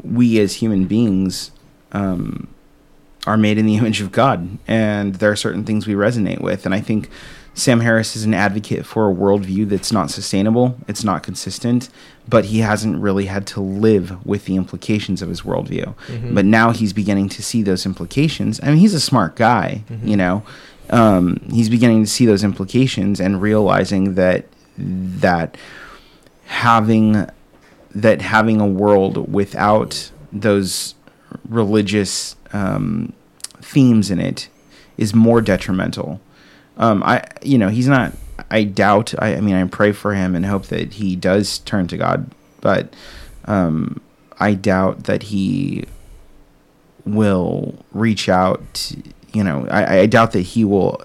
[0.03, 1.51] we as human beings
[1.93, 2.53] um,
[3.25, 6.65] are made in the image of God, and there are certain things we resonate with.
[6.65, 7.09] And I think
[7.53, 11.89] Sam Harris is an advocate for a worldview that's not sustainable, it's not consistent,
[12.29, 15.93] but he hasn't really had to live with the implications of his worldview.
[16.07, 16.33] Mhm.
[16.33, 18.59] But now he's beginning to see those implications.
[18.63, 20.07] I mean, he's a smart guy, Mhm.
[20.07, 20.43] you know.
[20.89, 24.45] Um, he's beginning to see those implications and realizing that
[24.77, 25.57] that
[26.45, 27.25] having
[27.93, 30.95] that having a world without those
[31.47, 33.11] religious um,
[33.61, 34.47] themes in it
[34.97, 36.19] is more detrimental.
[36.81, 38.11] Um, I, you know, he's not.
[38.49, 39.13] I doubt.
[39.19, 42.29] I, I mean, I pray for him and hope that he does turn to God,
[42.59, 42.93] but
[43.45, 44.01] um,
[44.39, 45.85] I doubt that he
[47.05, 48.61] will reach out.
[48.73, 49.01] to-
[49.33, 51.01] You know, I, I doubt that he will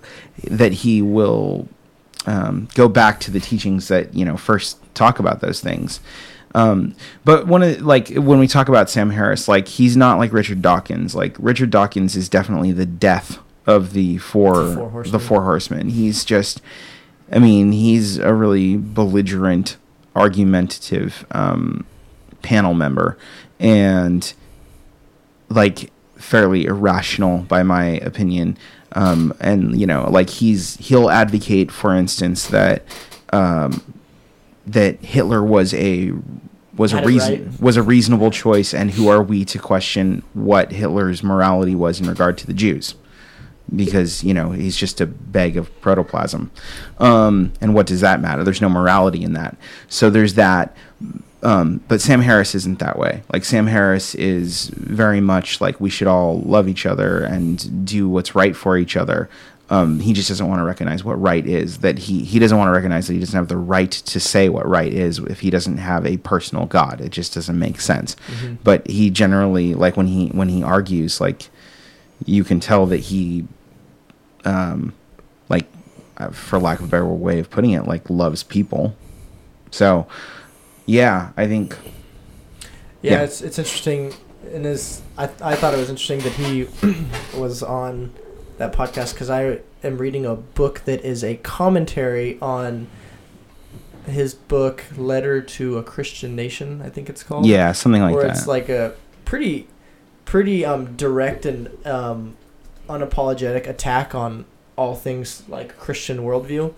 [0.51, 1.69] that he will
[2.27, 6.01] um, go back to the teachings that you know first talk about those things.
[6.55, 10.33] Um, but one of like when we talk about Sam Harris, like he's not like
[10.33, 11.15] Richard Dawkins.
[11.15, 15.13] Like Richard Dawkins is definitely the death of the four The four horsemen.
[15.13, 15.89] the four horsemen.
[15.89, 16.63] He's just,
[17.33, 19.77] I mean, he's a really belligerent,
[20.15, 21.85] argumentative um,
[22.43, 23.19] panel member,
[23.59, 24.33] and
[25.49, 28.57] like fairly irrational by my opinion.
[28.93, 32.85] Um, and you know, like he's he'll advocate, for instance, that
[33.33, 33.95] um,
[34.67, 36.13] that Hitler was a
[36.77, 37.61] was a Had it reason right.
[37.61, 42.09] was a reasonable choice, and who are we to question what Hitler's morality was in
[42.09, 42.95] regard to the Jews?
[43.75, 46.53] Because you know he's just a bag of protoplasm,
[46.99, 48.45] um, and what does that matter?
[48.45, 49.57] There's no morality in that.
[49.89, 50.77] So there's that.
[51.43, 53.23] Um, but Sam Harris isn't that way.
[53.33, 58.09] Like Sam Harris is very much like we should all love each other and do
[58.09, 59.29] what's right for each other.
[59.69, 61.79] Um, he just doesn't want to recognize what right is.
[61.79, 64.49] That he he doesn't want to recognize that he doesn't have the right to say
[64.49, 67.01] what right is if he doesn't have a personal God.
[67.01, 68.15] It just doesn't make sense.
[68.63, 71.49] But he generally like when he when he argues, like
[72.25, 73.47] you can tell that he,
[74.47, 74.95] um,
[75.49, 75.67] like
[76.17, 78.97] uh, for lack of a better way of putting it, like loves people.
[79.71, 80.07] So,
[80.87, 81.77] yeah, I think
[83.03, 83.23] Yeah, Yeah.
[83.25, 84.15] it's it's interesting.
[84.55, 86.67] And his, I I thought it was interesting that he
[87.37, 88.13] was on
[88.59, 92.87] that podcast because I am reading a book that is a commentary on
[94.07, 97.45] his book "Letter to a Christian Nation." I think it's called.
[97.45, 98.37] yeah, something like where that.
[98.37, 99.67] it's like a pretty
[100.25, 102.37] pretty um direct and um
[102.89, 104.45] unapologetic attack on
[104.77, 106.75] all things like Christian worldview.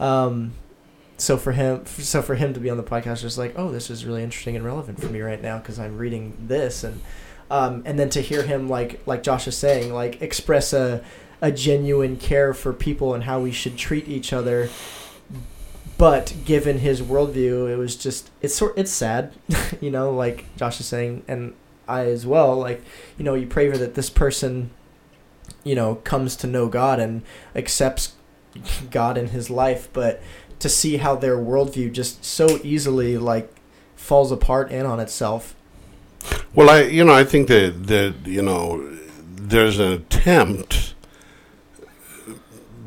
[0.00, 0.52] Um,
[1.16, 3.90] so for him, so for him to be on the podcast, just like, oh, this
[3.90, 7.00] is really interesting and relevant for me right now because I'm reading this, and
[7.50, 11.04] um, and then to hear him like like Josh is saying, like express a
[11.40, 14.68] a genuine care for people and how we should treat each other.
[15.96, 19.32] But given his worldview, it was just it's sort it's sad,
[19.80, 21.54] you know, like Josh is saying, and
[21.86, 22.56] I as well.
[22.56, 22.82] Like
[23.16, 24.70] you know, you pray for that this person
[25.62, 27.22] you know, comes to know God and
[27.54, 28.14] accepts
[28.90, 30.22] God in his life, but
[30.60, 33.54] to see how their worldview just so easily like
[33.96, 35.54] falls apart in on itself.
[36.54, 40.94] Well, I you know I think that that you know there's an attempt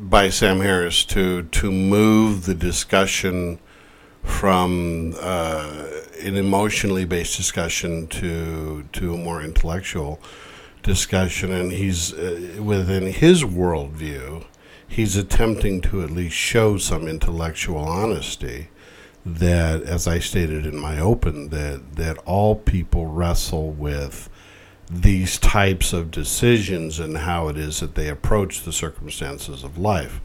[0.00, 3.58] by Sam Harris to to move the discussion
[4.22, 5.86] from uh,
[6.20, 10.20] an emotionally based discussion to to a more intellectual
[10.88, 14.44] discussion, and he's uh, within his worldview,
[14.88, 18.68] he's attempting to at least show some intellectual honesty
[19.24, 24.28] that, as I stated in my open, that that all people wrestle with
[24.90, 30.20] these types of decisions and how it is that they approach the circumstances of life.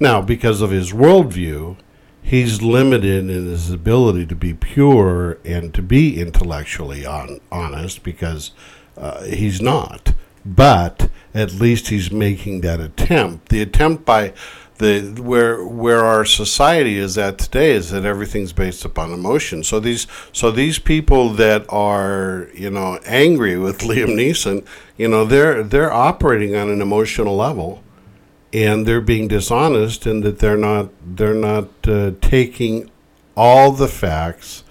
[0.00, 1.76] Now, because of his worldview,
[2.20, 8.50] he's limited in his ability to be pure and to be intellectually on, honest because
[8.98, 10.12] uh, he's not.
[10.44, 13.48] But at least he's making that attempt.
[13.48, 14.32] The attempt by
[14.78, 19.62] the where where our society is at today is that everything's based upon emotion.
[19.64, 24.64] So these so these people that are you know angry with Liam Neeson,
[24.96, 27.82] you know they're they're operating on an emotional level,
[28.52, 32.90] and they're being dishonest in that they're not they're not uh, taking
[33.36, 34.64] all the facts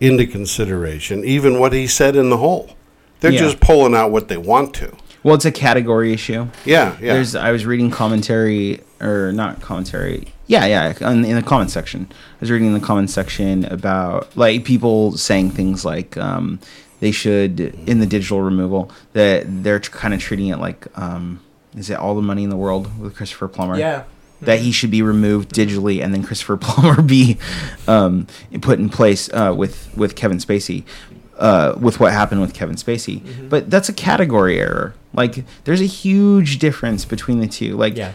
[0.00, 2.76] into consideration, even what he said in the whole.
[3.20, 3.40] They're Yeah.
[3.40, 4.92] just pulling out what they want to.
[5.22, 6.48] Well, it's a category issue.
[6.66, 7.14] Yeah, yeah.
[7.14, 10.28] There's I was reading commentary or not commentary.
[10.46, 12.08] Yeah, yeah, in, in the comment section.
[12.10, 16.60] I was reading in the comment section about like people saying things like um,
[17.00, 21.40] they should in the digital removal that they're kind of treating it like um,
[21.74, 23.78] is it all the money in the world with Christopher Plummer?
[23.78, 24.04] Yeah.
[24.42, 27.38] That he should be removed digitally, and then Christopher Plummer be
[27.88, 28.26] um,
[28.60, 30.84] put in place uh, with with Kevin Spacey,
[31.38, 33.20] uh, with what happened with Kevin Spacey.
[33.20, 33.48] Mm-hmm.
[33.48, 34.94] But that's a category error.
[35.12, 37.76] Like, there's a huge difference between the two.
[37.76, 38.12] Like, Yeah.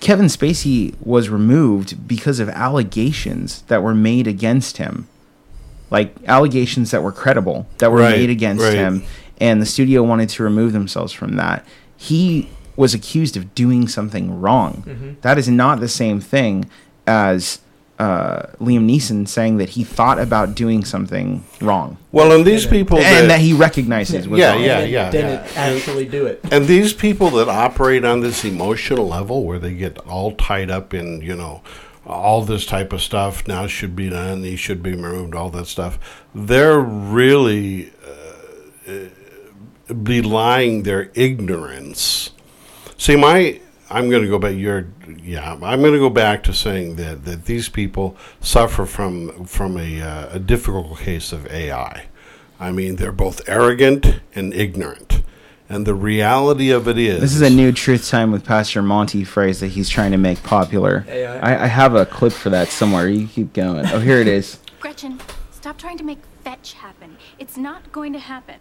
[0.00, 5.08] Kevin Spacey was removed because of allegations that were made against him.
[5.90, 8.74] Like allegations that were credible, that were Right, made against right.
[8.74, 9.04] him,
[9.40, 11.64] and the studio wanted to remove themselves from that.
[11.96, 14.82] He was accused of doing something wrong.
[14.86, 15.10] Mm-hmm.
[15.22, 16.68] That is not the same thing
[17.06, 17.60] as
[17.98, 22.98] uh, Liam Neeson saying that he thought about doing something wrong well, and these people
[22.98, 24.62] and that he recognizes was Yeah, wrong.
[24.62, 25.02] yeah.
[25.04, 26.40] And didn't actually do it.
[26.50, 30.92] And these people that operate on this emotional level where they get all tied up
[30.92, 31.62] in, you know,
[32.06, 35.66] all this type of stuff now should be done, these should be removed, all that
[35.66, 35.98] stuff,
[36.34, 42.30] they're really uh, uh, belying their ignorance.
[42.98, 43.60] See, my.
[43.88, 44.56] I'm going to go back.
[44.56, 44.88] You're,
[45.22, 45.52] yeah.
[45.52, 50.00] I'm going to go back to saying that, that these people suffer from from a,
[50.00, 52.06] uh, a difficult case of AI.
[52.58, 55.22] I mean, they're both arrogant and ignorant.
[55.68, 59.24] And the reality of it is, This is a new truth time with Pastor Monty
[59.24, 61.04] phrase that he's trying to make popular.
[61.08, 61.38] AI.
[61.38, 63.08] I, I have a clip for that somewhere.
[63.08, 63.84] You keep going.
[63.86, 64.60] Oh, here it is.
[64.78, 65.20] Gretchen,
[65.50, 67.16] stop trying to make fetch happen.
[67.40, 68.56] It's not going to happen.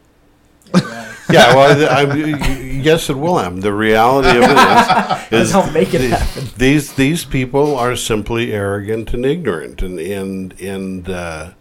[1.31, 1.53] yeah.
[1.55, 2.13] Well, th- I,
[2.81, 3.59] yes, it will happen.
[3.59, 6.47] The reality of it is, is Don't make it the- happen.
[6.57, 11.51] These these people are simply arrogant and ignorant, and and and uh,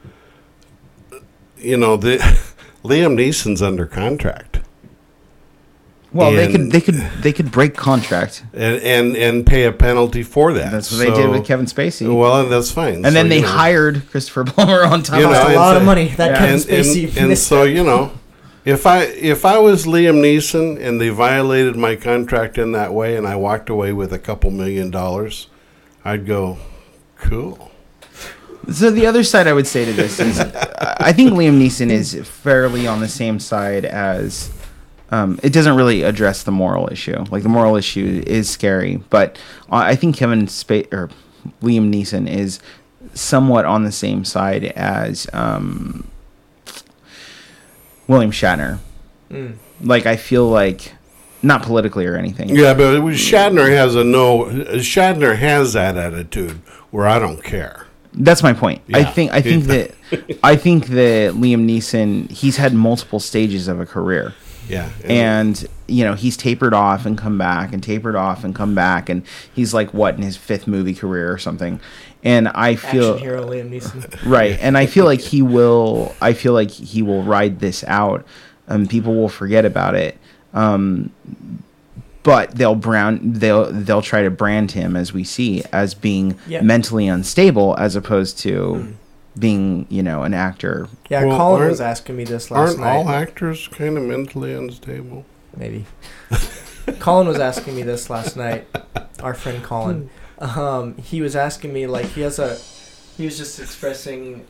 [1.58, 2.16] you know the
[2.84, 4.60] Liam Neeson's under contract.
[6.12, 8.44] Well, they And- could they could they could break contract.
[8.52, 10.70] and and and pay a penalty for that.
[10.70, 12.06] That's what they did So- with Kevin Spacey.
[12.14, 13.04] Well, and that's fine.
[13.04, 15.54] and then they know, hired Christopher Plummer on top You of know, Cost it.
[15.54, 16.08] a and lot of so- money.
[16.16, 16.38] That Yeah.
[16.38, 18.12] Kevin and, Spacey and, and missed so you know,
[18.64, 23.16] if I if I was Liam Neeson and they violated my contract in that way,
[23.16, 25.48] and I walked away with a couple million dollars,
[26.05, 26.59] I'd go,
[27.16, 27.70] cool.
[28.72, 32.14] So the other side I would say to this is, I think Liam Neeson is
[32.27, 34.50] fairly on the same side as.
[35.11, 37.24] Um, it doesn't really address the moral issue.
[37.31, 39.38] Like the moral issue is scary, but
[39.70, 41.09] I think Kevin Spa- or
[41.62, 42.59] Liam Neeson is
[43.12, 46.09] somewhat on the same side as um,
[48.06, 48.78] William Shatner.
[49.30, 49.56] Mm.
[49.80, 50.92] Like I feel like,
[51.42, 52.48] not politically or anything.
[52.48, 54.44] Yeah, but it was, Shatner has a no.
[54.76, 57.86] Shatner has that attitude where I don't care.
[58.12, 58.82] That's my point.
[58.92, 59.94] I think I think that
[60.42, 64.35] I think that Liam Neeson he's had multiple stages of a career.
[64.68, 68.74] Yeah, And you know, he's tapered off and come back and tapered off and come
[68.74, 69.22] back and
[69.54, 71.81] he's like what in his fifth movie career or something.
[72.25, 74.25] And I feel hero Liam Neeson.
[74.31, 78.25] right and i feel like he will i feel like he will ride this out
[78.66, 80.16] and people will forget about it
[80.54, 81.10] um
[82.22, 86.62] but they'll brown they'll they'll try to brand him as we see as being Yeah.
[86.62, 88.94] mentally unstable as opposed to
[89.38, 92.81] being you know an actor Yeah, Well, Colin aren't- was asking me this last aren't
[92.81, 92.96] night.
[92.96, 95.25] all actors kind of mentally unstable?
[95.56, 95.85] Maybe.
[97.00, 98.66] Colin was asking me this last night.
[99.22, 100.08] Our friend Colin,
[100.38, 102.56] um, he was asking me like he has a,
[103.16, 104.46] he was just expressing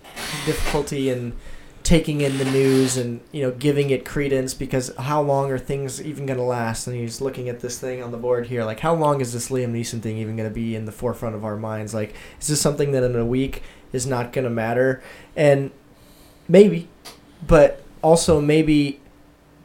[0.47, 1.35] difficulty in
[1.83, 6.03] taking in the news and you know giving it credence because how long are things
[6.03, 6.87] even going to last?
[6.87, 9.51] And he's looking at this thing on the board here, like how long is this
[9.51, 11.95] Liam Neeson thing even going to be in the forefront of our minds?
[11.95, 13.63] Like, is this something that in a week
[13.93, 15.03] is not going to matter?
[15.37, 15.71] And
[16.49, 16.89] maybe,
[17.47, 19.01] but also maybe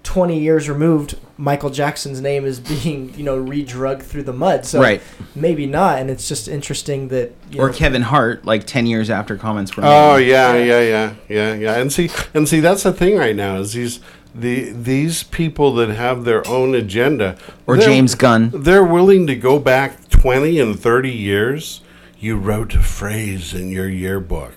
[0.04, 4.66] 20 years removed, Michael Jackson's name is being, you know, re-drugged through the mud.
[4.66, 5.02] So Right.
[5.36, 6.00] maybe not.
[6.00, 9.76] And it's just interesting that, you Or know, Kevin Hart, like ten years after comments
[9.76, 10.14] were oh, made.
[10.14, 11.76] Oh yeah, yeah, yeah, yeah, yeah.
[11.78, 14.00] And see, and see, that's the thing right now is these
[14.34, 17.36] the these people that have their own agenda,
[17.66, 18.52] Or James Gunn.
[18.54, 21.82] they're willing to go back twenty and thirty years.
[22.20, 24.54] You wrote a phrase in your yearbook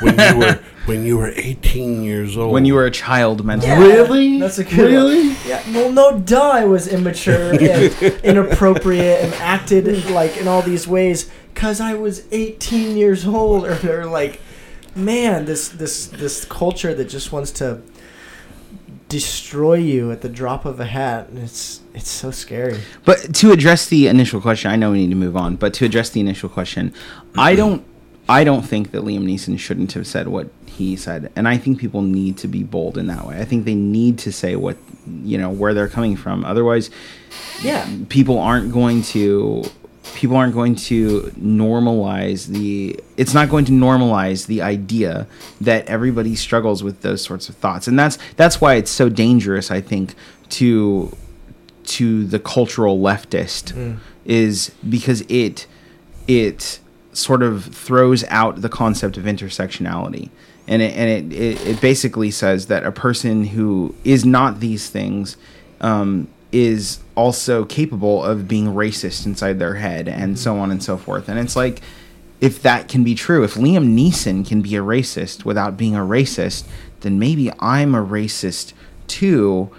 [0.00, 2.52] when you were when you were eighteen years old.
[2.52, 3.70] when you were a child mentally.
[3.70, 4.38] Yeah, Really?
[4.38, 5.28] That's a good Really?
[5.28, 5.36] one.
[5.46, 5.62] Yeah.
[5.72, 11.30] Well, no duh, I was immature and inappropriate and acted like in all these ways
[11.54, 13.64] because I was 18 years old.
[13.70, 14.40] Or they're like,
[14.94, 17.82] man, this this this culture that just wants to
[19.10, 21.28] destroy you at the drop of a hat.
[21.28, 22.80] And it's it's so scary.
[23.04, 25.56] But to address the initial question, I know we need to move on.
[25.56, 26.94] But to address the initial question,
[27.36, 27.56] I mm-hmm.
[27.56, 27.84] don't,
[28.30, 31.80] I don't think that Liam Neeson shouldn't have said what he said, and I think
[31.80, 33.40] people need to be bold in that way.
[33.40, 34.76] I think they need to say what,
[35.24, 36.44] you know, where they're coming from.
[36.44, 36.90] Otherwise,
[37.60, 37.88] Yeah.
[38.08, 39.64] people aren't going to
[40.14, 45.26] people aren't going to normalize the it's not going to normalize the idea
[45.60, 49.70] that everybody struggles with those sorts of thoughts and that's that's why it's so dangerous
[49.70, 50.14] i think
[50.48, 51.14] to
[51.84, 53.98] to the cultural leftist mm.
[54.24, 55.66] is because it
[56.26, 56.80] it
[57.12, 60.30] sort of throws out the concept of intersectionality
[60.68, 64.88] and it, and it, it, it basically says that a person who is not these
[64.88, 65.36] things
[65.80, 70.96] um, is also capable of being racist inside their head and so on and so
[70.96, 71.80] forth and it's like
[72.40, 76.00] if that can be true if liam neeson can be a racist without being a
[76.00, 76.66] racist
[77.00, 78.72] then maybe i'm a racist
[79.06, 79.70] too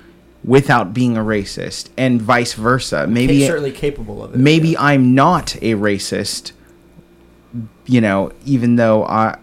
[0.44, 4.38] without being a racist and vice versa maybe certainly capable of it.
[4.38, 4.82] maybe yeah.
[4.82, 6.52] I'm not a racist,
[7.92, 9.38] you know, even though I,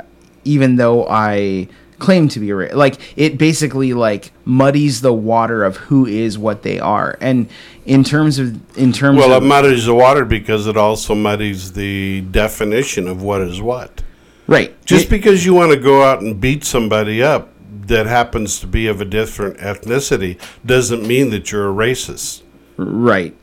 [0.44, 1.68] even though I
[1.98, 6.38] claim to be a ra- like it basically like muddies the water of who is
[6.38, 7.46] what they are, and
[7.84, 11.72] in terms of in terms well, of it muddies the water because it also muddies
[11.74, 14.02] the definition of what is what.
[14.46, 17.50] right, Just it- because you want to go out and beat somebody up
[17.86, 22.42] that happens to be of a different ethnicity doesn't mean that you're a racist.
[22.78, 23.34] right,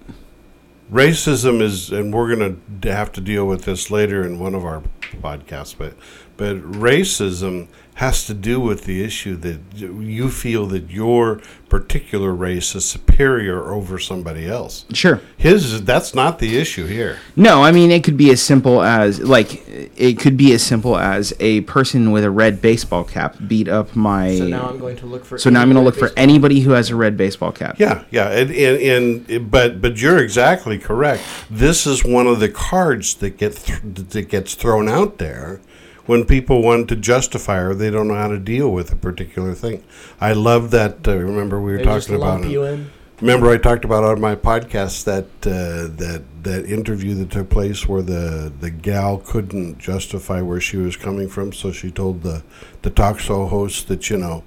[0.91, 4.63] Racism is, and we're going to have to deal with this later in one of
[4.63, 4.83] our
[5.21, 5.95] podcasts, but
[6.37, 11.39] but racism has to do with the issue that you feel that your
[11.69, 14.85] particular race is superior over somebody else.
[14.93, 15.21] sure.
[15.37, 17.19] His that's not the issue here.
[17.37, 20.97] No, I mean it could be as simple as like it could be as simple
[20.97, 24.35] as a person with a red baseball cap beat up my.
[24.37, 25.37] So now I'm going to look for.
[25.37, 27.77] so now I'm going to look for baseball- anybody who has a red baseball cap.
[27.79, 31.23] Yeah, yeah, and, and, and but but you're exactly correct.
[31.49, 33.79] This is one of the cards that get th-
[34.09, 35.61] that gets thrown out there
[36.05, 39.53] when people want to justify or they don't know how to deal with a particular
[39.53, 39.83] thing.
[40.19, 41.07] I love that.
[41.07, 42.41] Uh, remember we were They just talking about.
[42.41, 42.91] lump you in.
[43.21, 47.87] Remember I talked about on my podcast that uh, that that interview that took place
[47.87, 52.43] where the the gal couldn't justify where she was coming from, so she told the
[52.81, 54.43] the talk show host that you know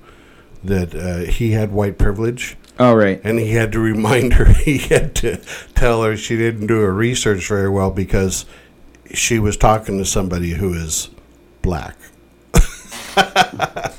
[0.63, 3.21] that uh, he had white privilege Oh right.
[3.25, 5.37] and he had to remind her he had to
[5.75, 8.45] tell her she didn't do her research very well because
[9.15, 11.09] she was talking to somebody who is
[11.69, 11.97] black.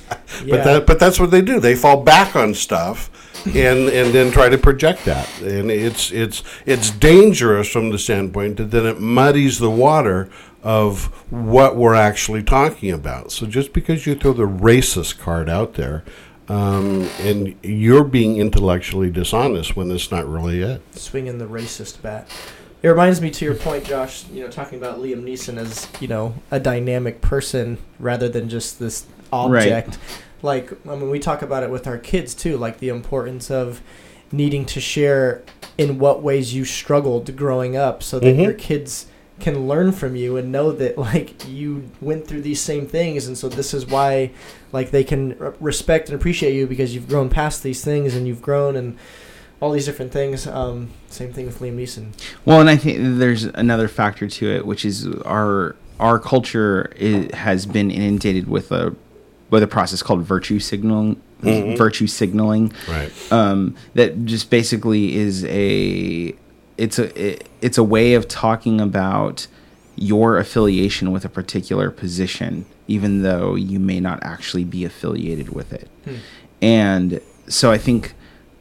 [0.45, 0.55] Yeah.
[0.55, 1.59] but that but that's what they do.
[1.59, 3.09] They fall back on stuff
[3.45, 5.27] and and then try to project that.
[5.41, 10.29] And it's it's it's dangerous from the standpoint that then it muddies the water
[10.63, 13.33] of what we're actually talking about.
[13.33, 16.03] So just because you throw the racist card out there
[16.49, 20.81] um, and you're being intellectually dishonest when it's not really it.
[20.97, 22.29] Swinging the racist bat.
[22.81, 24.25] It reminds me to your point, Josh.
[24.29, 28.79] You know, talking about Liam Neeson as you know a dynamic person rather than just
[28.79, 29.87] this object.
[29.89, 29.97] Right.
[30.41, 32.57] Like I mean, we talk about it with our kids too.
[32.57, 33.81] Like the importance of
[34.31, 35.41] needing to share
[35.77, 38.43] in what ways you struggled growing up, so that Mhm.
[38.43, 39.07] your kids
[39.39, 43.37] can learn from you and know that like you went through these same things and
[43.37, 44.29] so this is why
[44.73, 48.27] like they can r- respect and appreciate you because you've grown past these things and
[48.27, 48.97] you've grown and
[49.61, 52.11] all these different things um, same thing with liam neeson.
[52.45, 57.29] Well, and I think there's another factor to it, which is our our culture i
[57.33, 58.95] has been inundated with a
[59.49, 62.73] with a process called virtue signaling virtue signaling.
[62.87, 63.11] Right.
[63.31, 66.33] um, that just basically is a
[66.77, 69.47] it's a it, it's a way of talking about
[69.95, 75.73] your affiliation with a particular position even though you may not actually be affiliated with
[75.73, 75.89] it.
[76.61, 78.13] And so i think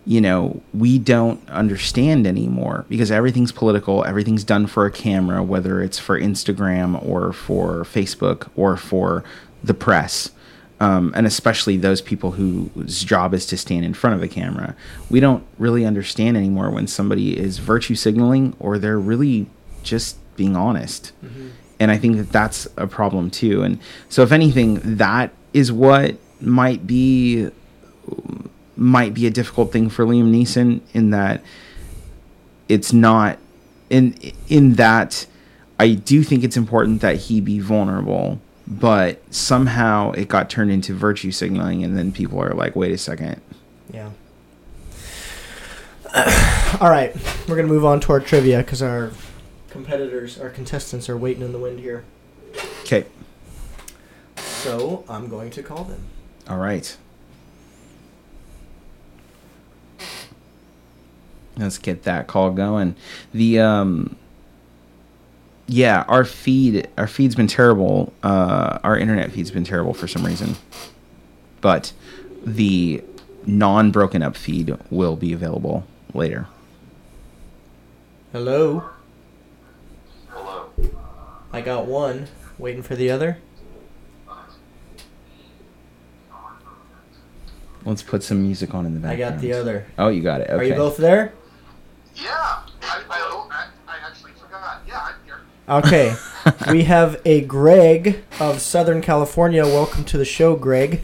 [0.08, 5.82] you know we don't understand anymore because everything's political everything's done for a camera whether
[5.82, 9.22] it's for instagram or for facebook or for
[9.62, 10.30] the press
[10.80, 14.76] um, and especially those people whose job is to stand in front of the camera.
[15.10, 19.48] We don't really understand anymore when somebody is virtue signaling or they're really
[19.82, 21.10] just being honest.
[21.80, 23.62] And I think that that's a problem too.
[23.62, 27.50] And so, if anything, that is what might be
[28.78, 31.42] might be a difficult thing for Liam Neeson in that
[32.68, 33.38] it's not
[33.90, 34.14] in
[34.48, 35.26] in that
[35.80, 40.92] I do think it's important that he be vulnerable, but somehow it got turned into
[40.94, 43.40] virtue signaling, and then people are like, "Wait a second,
[43.92, 44.10] Yeah.
[46.80, 47.14] All right,
[47.48, 49.10] we're gonna move on to our trivia because our
[49.70, 52.04] competitors, our contestants, are waiting in the wind here.
[52.82, 53.04] okay,
[54.36, 56.02] So I'm going to call them.
[56.48, 56.96] all right."
[61.58, 62.94] Let's get that call going.
[63.34, 64.16] The um
[65.66, 68.12] yeah, our feed our feed's been terrible.
[68.22, 70.56] Uh our internet feed's been terrible for some reason.
[71.60, 71.92] But
[72.44, 73.02] the
[73.44, 75.84] non broken up feed will be available
[76.14, 76.46] later.
[78.32, 78.88] Hello.
[80.28, 80.70] Hello.
[81.52, 82.28] I got one.
[82.58, 83.38] Waiting for the other.
[87.84, 89.22] Let's put some music on in the background.
[89.22, 89.42] I background.
[89.42, 89.86] got the other.
[89.98, 90.50] Oh, you got it.
[90.50, 90.54] Okay.
[90.54, 91.32] Are you both there?
[92.20, 92.30] Yeah,
[92.82, 94.82] I, I, oh, I, I actually forgot.
[94.88, 95.40] Yeah, I'm here.
[95.68, 96.16] Okay.
[96.72, 99.64] we have a Greg of Southern California.
[99.64, 101.02] Welcome to the show, Greg.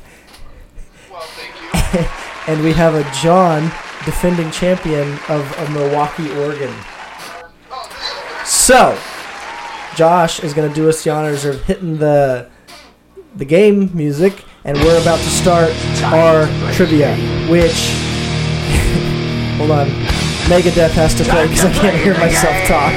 [1.11, 1.55] Well, thank
[2.03, 2.09] you.
[2.47, 3.73] And we have a John,
[4.05, 6.75] defending champion of, of Milwaukie, Oregon.
[8.45, 8.99] So,
[9.97, 12.51] Josh is going to do us the honors of hitting the
[13.37, 17.17] the game music, and we're about to start our trivia.
[17.49, 17.73] Which,
[19.57, 19.89] hold on,
[20.45, 22.93] Megadeth has to play because I can't hear myself talk.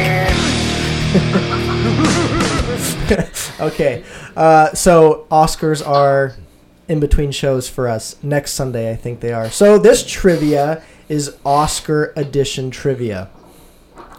[3.72, 4.04] okay,
[4.36, 6.36] uh, so Oscars are
[6.90, 9.50] in between shows for us next Sunday, I think they are.
[9.50, 13.30] So this trivia is Oscar edition trivia.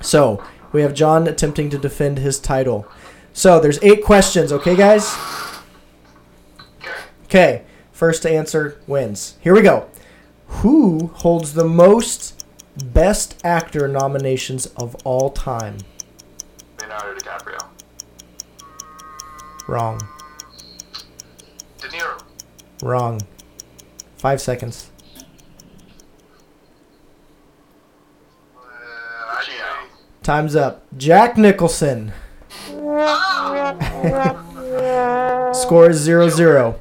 [0.01, 2.87] So we have John attempting to defend his title.
[3.35, 5.15] So there's eight questions, okay, guys?
[7.25, 9.37] Okay, first to answer wins.
[9.43, 9.87] Here we go.
[10.47, 12.38] Who holds the most
[12.85, 15.79] Best Actor nominations of all time?
[16.79, 17.67] Leonardo DiCaprio.
[19.67, 20.01] Wrong.
[21.81, 22.23] De Niro.
[22.83, 23.21] Wrong.
[24.17, 24.91] Five seconds.
[28.57, 29.43] Uh,
[30.23, 30.87] Time's up.
[30.97, 32.13] Jack Nicholson.
[35.53, 36.81] Score is 0 0.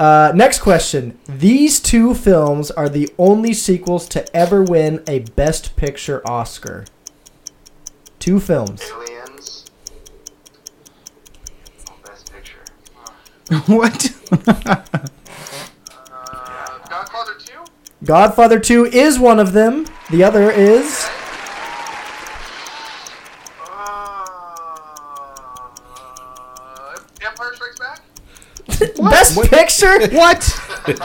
[0.00, 1.18] Uh, next question.
[1.28, 6.86] These two films are the only sequels to ever win a Best Picture Oscar.
[8.18, 8.82] Two films.
[8.90, 9.66] Aliens.
[11.86, 12.60] Oh, best picture.
[13.66, 14.10] what?
[14.32, 14.76] Uh,
[16.88, 17.52] Godfather 2?
[18.02, 19.86] Godfather 2 is one of them.
[20.10, 21.10] The other is.
[29.10, 30.08] Best Picture?
[30.16, 30.38] what?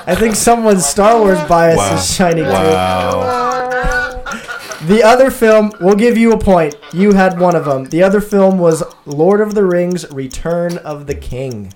[0.08, 1.96] I think someone's Star Wars bias Wow.
[1.96, 2.54] is shining through.
[2.54, 4.22] Wow.
[4.86, 6.76] The other film, we'll give you a point.
[6.94, 7.86] You had one of them.
[7.86, 11.74] The other film was Lord of the Rings: Return of the King.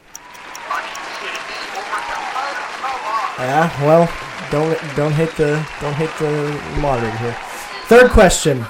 [0.70, 0.88] Are you
[1.18, 1.80] kidding me?
[1.80, 2.56] Over Empire?
[2.82, 3.40] Come on.
[3.40, 4.10] Yeah, well,
[4.52, 7.38] don't don't hit the don't hit the moderator here.
[7.86, 8.66] Third question.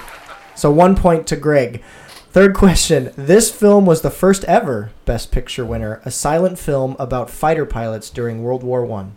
[0.54, 1.82] So one point to Greg.
[2.30, 3.12] Third question.
[3.16, 8.08] This film was the first ever Best Picture winner, a silent film about fighter pilots
[8.08, 9.16] during World War One.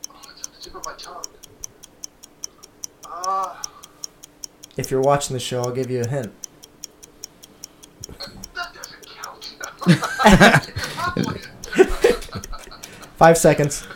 [0.00, 0.16] It's on
[0.52, 1.22] the tip of my tongue.
[3.08, 3.62] Uh,
[4.76, 6.32] If you're watching the show, I'll give you a hint.
[8.54, 9.54] that doesn't count.
[13.16, 13.86] Five seconds.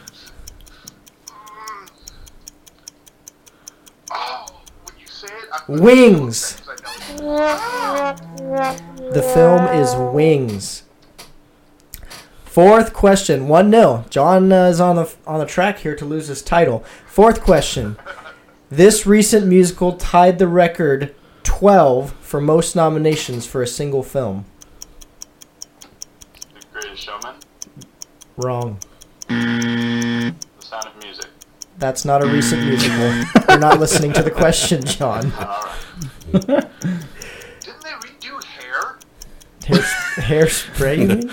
[4.13, 4.47] oh,
[4.85, 6.61] when you say it, I Wings.
[9.17, 10.83] The film is Wings.
[12.45, 16.29] Fourth question, one 0 John uh, is on the on the track here to lose
[16.29, 16.85] his title.
[17.07, 17.99] Fourth question.
[18.71, 24.47] This recent musical tied the record 12 for most nominations for a single film.
[26.55, 27.37] The Greatest Showman?
[28.37, 28.79] Wrong.
[31.79, 33.13] That's not a recent musical.
[33.49, 35.31] You're not listening to the question, John.
[36.33, 38.99] Didn't they redo hair?
[39.67, 39.79] Hair,
[40.17, 40.99] hairspray?
[40.99, 41.29] you mean?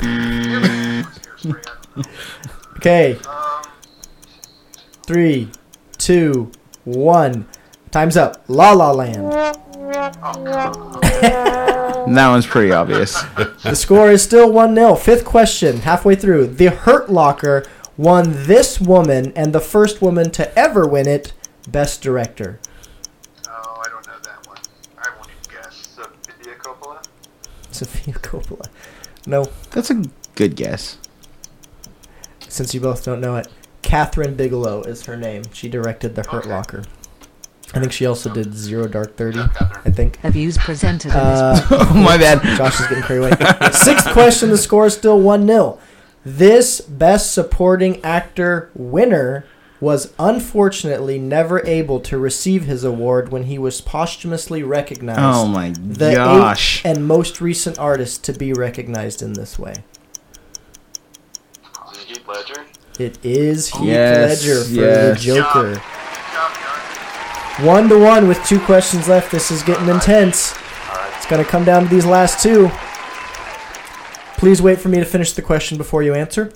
[0.00, 1.66] Yeah, it was hairspray.
[1.66, 2.04] I don't know.
[2.76, 3.62] Okay, Um,
[5.06, 5.48] three,
[5.96, 6.50] two,
[6.84, 7.46] one.
[7.90, 8.44] Time's up.
[8.48, 9.32] La La Land.
[12.14, 13.20] That one's pretty obvious.
[13.62, 14.94] The score is still 1 0.
[14.94, 16.46] Fifth question, halfway through.
[16.48, 17.66] The Hurt Locker
[17.98, 21.32] won this woman and the first woman to ever win it
[21.68, 22.58] Best Director.
[23.48, 24.56] oh, I don't know that one.
[24.96, 25.74] I won't even guess.
[25.94, 27.04] Sofia Coppola?
[27.70, 28.66] Sofia Coppola.
[29.26, 30.02] No, That's a
[30.34, 30.96] good guess.
[32.48, 33.48] since you both don't know it,
[33.82, 35.42] Kathryn Bigelow is her name.
[35.52, 36.48] She directed The Hurt Okay.
[36.50, 36.84] Locker.
[37.74, 39.38] I think she also did Zero Dark Thirty.
[39.38, 39.82] Yeah, Kathryn.
[39.86, 40.22] I think.
[40.22, 42.40] The views presented Uh, Oh my bad.
[42.56, 43.70] Josh is getting carried away.
[43.72, 44.48] Sixth question.
[44.48, 45.78] The score is still 1 0.
[46.28, 49.46] This Best Supporting Actor winner
[49.80, 55.20] was unfortunately never able to receive his award when he was posthumously recognized.
[55.20, 56.80] Oh my the gosh.
[56.80, 59.72] eighth and most recent artist to be recognized in this way.
[61.92, 62.66] Is it Heath Ledger?
[62.98, 65.18] It is Heath Yes, Ledger for yes.
[65.18, 65.72] the Joker.
[65.72, 65.80] Good
[66.34, 66.52] job,
[67.56, 67.66] John.
[67.66, 69.32] One to one with two questions left.
[69.32, 70.54] This is getting intense.
[71.16, 72.70] It's going to come down to these last two.
[74.38, 76.52] Please wait for me to finish the question before you answer.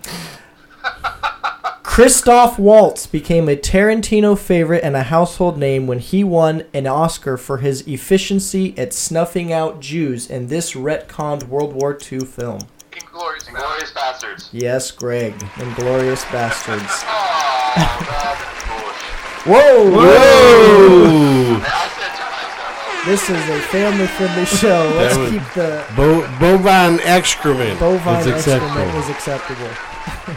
[1.82, 7.36] Christoph Waltz became a Tarantino favorite and a household name when he won an Oscar
[7.36, 12.60] for his efficiency at snuffing out Jews in this retconned World War II film.
[12.92, 14.48] Inglourious Inglourious Basterds.
[14.52, 15.34] Yes, Greg.
[15.56, 17.04] Inglourious Basterds.
[17.04, 17.74] Oh,
[18.08, 19.12] that's bullshit.
[19.44, 19.90] Whoa!
[19.90, 21.60] Whoa!
[21.60, 22.91] I said too much, though.
[23.04, 24.92] This is a family friendly show.
[24.96, 27.80] Let's was- keep the Bo- bovine excrement.
[27.80, 29.68] bovine excrement is acceptable.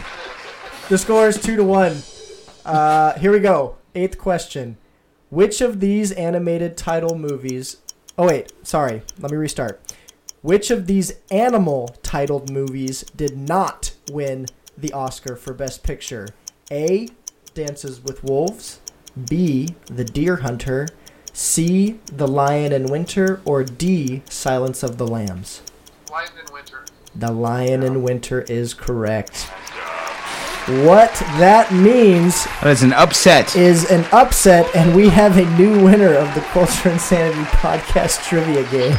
[0.88, 1.98] the score is two to one.
[2.64, 3.76] Uh, here we go.
[3.94, 4.78] Eighth question.
[5.30, 7.76] Which of these animated title movies?
[8.18, 9.02] Oh wait, sorry.
[9.20, 9.80] Let me restart.
[10.42, 14.46] Which of these animal titled movies did not win
[14.76, 16.28] the Oscar for Best Picture?
[16.72, 17.08] A.
[17.54, 18.80] Dances with Wolves.
[19.28, 19.68] B.
[19.86, 20.88] The Deer Hunter.
[21.38, 21.98] C.
[22.06, 23.42] The Lion in Winter.
[23.44, 24.22] Or D.
[24.30, 25.60] Silence of the Lambs.
[26.10, 26.84] Lion in Winter.
[27.14, 29.42] The Lion in Winter is correct.
[30.86, 33.54] What that means That is an upset.
[33.54, 38.62] is an upset, and we have a new winner of the Culture Insanity podcast trivia
[38.70, 38.90] game.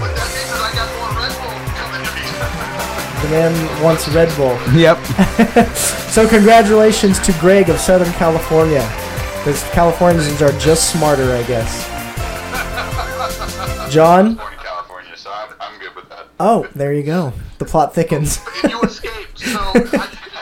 [0.00, 3.22] What that means is I got more Red Bull coming to me.
[3.22, 4.56] The man wants Red Bull.
[4.78, 5.66] Yep.
[6.10, 8.80] So, congratulations to Greg of Southern California.
[9.40, 11.88] Because Californians are just smarter, I guess.
[13.90, 14.36] John?
[14.36, 16.26] California, so I'm, I'm good with that.
[16.38, 17.32] Oh, there you go.
[17.56, 18.38] The plot thickens.
[18.62, 19.88] And you escaped, so I should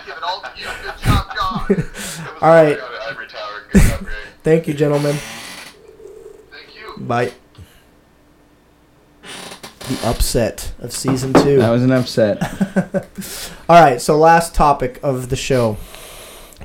[0.05, 0.67] give it all to you.
[0.83, 2.37] Good job, John.
[2.43, 2.77] All right.
[2.77, 3.69] Got it, Ivory Tower.
[3.71, 4.15] Good job, Greg.
[4.43, 5.17] Thank you, gentlemen.
[6.51, 6.95] Thank you.
[6.99, 7.33] Bye.
[9.23, 11.59] The upset of season two.
[11.59, 12.43] That was an upset.
[13.69, 15.77] All right, so last topic of the show.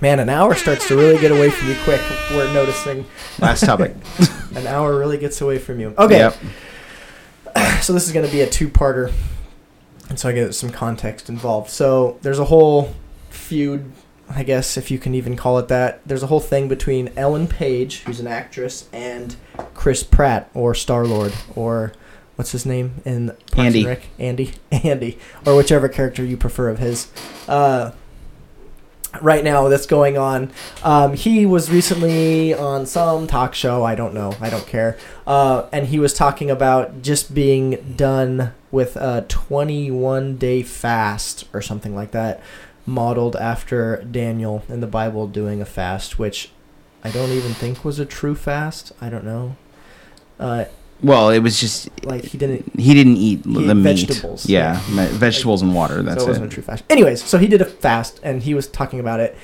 [0.03, 2.01] Man, an hour starts to really get away from you quick.
[2.31, 3.05] We're noticing
[3.39, 3.95] Last topic.
[4.53, 5.95] an hour really gets away from you.
[5.97, 6.35] Okay, Yep.
[7.81, 9.13] so this is going to be a two-parter,
[10.09, 11.69] and so I get some context involved.
[11.69, 12.93] So there's a whole
[13.29, 13.93] feud,
[14.29, 16.05] I guess, if you can even call it that.
[16.05, 19.37] There's a whole thing between Ellen Page, who's an actress, and
[19.73, 21.93] Chris Pratt, or Star Lord, or
[22.35, 23.85] what's his name in Parks and Andy.
[23.85, 24.01] Rec?
[24.19, 27.07] Andy, Andy, or whichever character you prefer of his.
[27.47, 27.91] Uh,
[29.21, 30.51] right now that's going on.
[30.83, 33.83] Um, he was recently on some talk show.
[33.83, 34.35] I don't know.
[34.41, 34.97] I don't care.
[35.27, 41.61] Uh, and he was talking about just being done with a 21 day fast or
[41.61, 42.41] something like that,
[42.85, 46.51] modeled after Daniel in the Bible doing a fast, which
[47.03, 48.91] I don't even think was a true fast.
[48.99, 49.55] I don't know.
[50.39, 50.65] Uh,
[51.03, 53.83] Well, it was just like he didn't he didn't eat He the meat.
[53.83, 56.01] vegetables, Yeah, vegetables and water.
[56.01, 56.51] That's so it wasn't it.
[56.51, 56.83] a true fast.
[56.89, 59.37] Anyways, so he did a fast, and he was talking about it.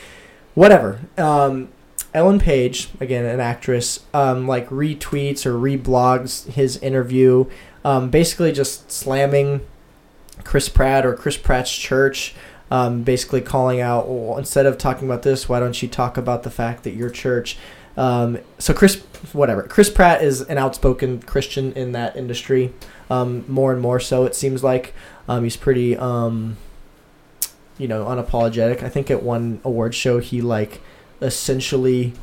[0.55, 1.01] Whatever.
[1.17, 1.69] Um,
[2.13, 7.45] Ellen Page, again an actress, um, like retweets or reblogs his interview,
[7.85, 9.61] um, basically just slamming
[10.43, 12.33] Chris Pratt or Chris Pratt's church.
[12.71, 16.43] Um, basically calling out, well, instead of talking about this, why don't you talk about
[16.43, 17.57] the fact that your church
[17.99, 18.95] um, so Chris,
[19.33, 19.63] whatever.
[19.63, 22.73] Chris Pratt is an outspoken Christian in that industry,
[23.09, 24.23] um, more and more so.
[24.23, 24.93] It seems like
[25.27, 26.55] um, he's pretty, um,
[27.77, 28.83] you know, unapologetic.
[28.83, 30.79] I think at one award show he like
[31.21, 32.13] essentially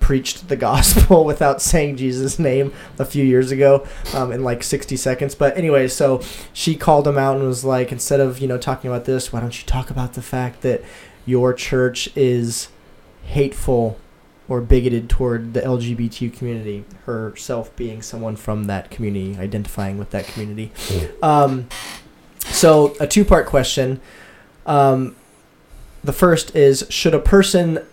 [0.00, 4.96] preached the gospel without saying Jesus' name a few years ago um, in like 60
[4.96, 5.36] seconds.
[5.36, 6.20] But anyway, so
[6.52, 9.38] she called him out and was like, instead of you know talking about this, why
[9.38, 10.82] don't you talk about the fact that
[11.26, 12.70] your church is
[13.22, 13.96] hateful
[14.50, 16.84] or bigoted toward the LGBTQ community.
[17.06, 20.72] Herself being someone from that community, identifying with that community.
[21.22, 21.68] Um,
[22.40, 24.00] so a two-part question.
[24.66, 25.16] Um,
[26.02, 27.86] the first is: Should a person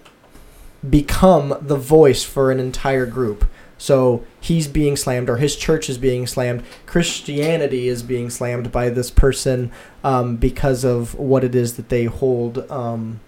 [0.87, 3.45] become the voice for an entire group?
[3.77, 6.63] So he's being slammed, or his church is being slammed.
[6.87, 9.71] Christianity is being slammed by this person
[10.03, 13.19] um, because of what it is that they hold um,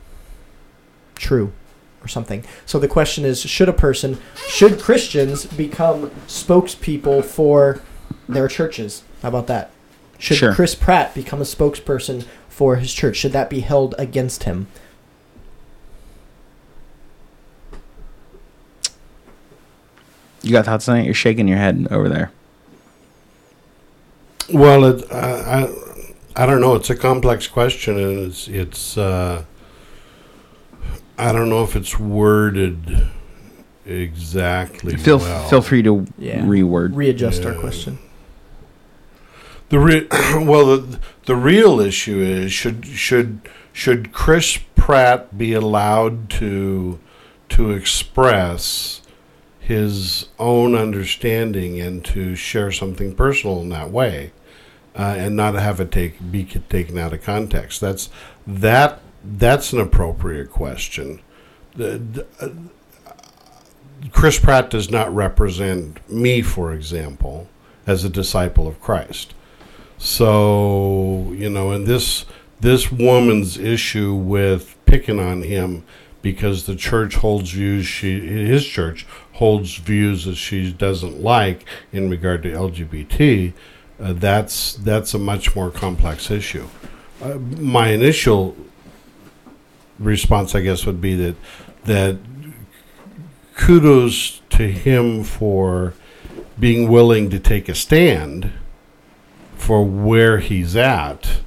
[1.14, 1.54] true,
[2.04, 2.44] or something.
[2.66, 7.82] So the question is: Should a person, should Christians become spokespeople for
[8.28, 9.04] their churches?
[9.22, 9.72] How about that?
[10.18, 10.54] Should Sure.
[10.54, 13.18] Chris Pratt become a spokesperson for his church?
[13.18, 14.68] Should that be held against him?
[20.42, 21.06] You got thoughts on it?
[21.06, 22.32] You're shaking your head over there.
[24.52, 26.76] Well, it, I, I, I don't know.
[26.76, 28.98] It's a complex question, and it's it's.
[28.98, 29.44] Uh,
[31.20, 33.08] I don't know if it's worded
[33.86, 34.96] exactly.
[34.96, 35.48] Feel well.
[35.50, 36.42] feel free to Yeah.
[36.42, 36.96] reword.
[36.96, 38.00] Readjust our question.
[39.70, 40.08] The re-
[40.46, 43.42] well, the, the real issue is should should
[43.74, 47.00] should Chris Pratt be allowed to
[47.50, 49.02] to express
[49.60, 54.32] his own understanding and to share something personal in that way,
[54.98, 57.82] uh, and not have it take be taken out of context?
[57.82, 58.10] That's
[58.48, 61.22] that that's an appropriate question.
[61.76, 62.50] The, the, uh,
[64.12, 67.48] Chris Pratt does not represent me, for example,
[67.86, 69.34] as a disciple of Christ.
[69.98, 72.26] So you know, and this
[72.62, 75.84] this woman's issue with picking on him
[76.22, 82.10] because the church holds views she his church holds views that she doesn't like in
[82.10, 83.54] regard to LGBT.
[84.00, 86.68] Uh, that's that's a much more complex issue.
[87.22, 88.56] Uh, my initial
[90.00, 91.36] response, I guess, would be that
[91.86, 92.18] that
[93.56, 95.94] kudos to him for
[96.60, 98.52] being willing to take a stand
[99.56, 101.42] for where he's at,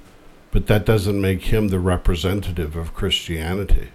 [0.50, 3.88] but that doesn't make him the representative of Christianity.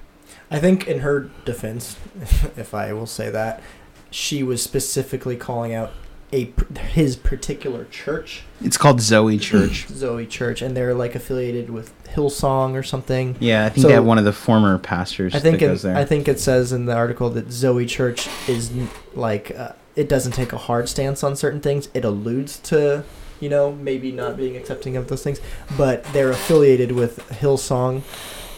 [0.49, 1.97] I think in her defense,
[2.58, 3.62] if I will say that,
[4.10, 5.91] she was specifically calling out
[6.34, 6.51] a
[6.91, 9.88] his particular church, It's called Zoe Church.
[9.88, 13.36] Zoe Church, and they're like affiliated with Hillsong or something.
[13.39, 15.71] Yeah, I think So- they have one of the former pastors I think that in,
[15.71, 15.95] goes there.
[15.95, 18.71] I think it says in the article that Zoe Church is
[19.15, 21.88] like uh, it doesn't take a hard stance on certain things.
[21.93, 23.03] It alludes to
[23.39, 25.39] you know maybe not being accepting of those things,
[25.78, 28.01] but they're affiliated with Hillsong,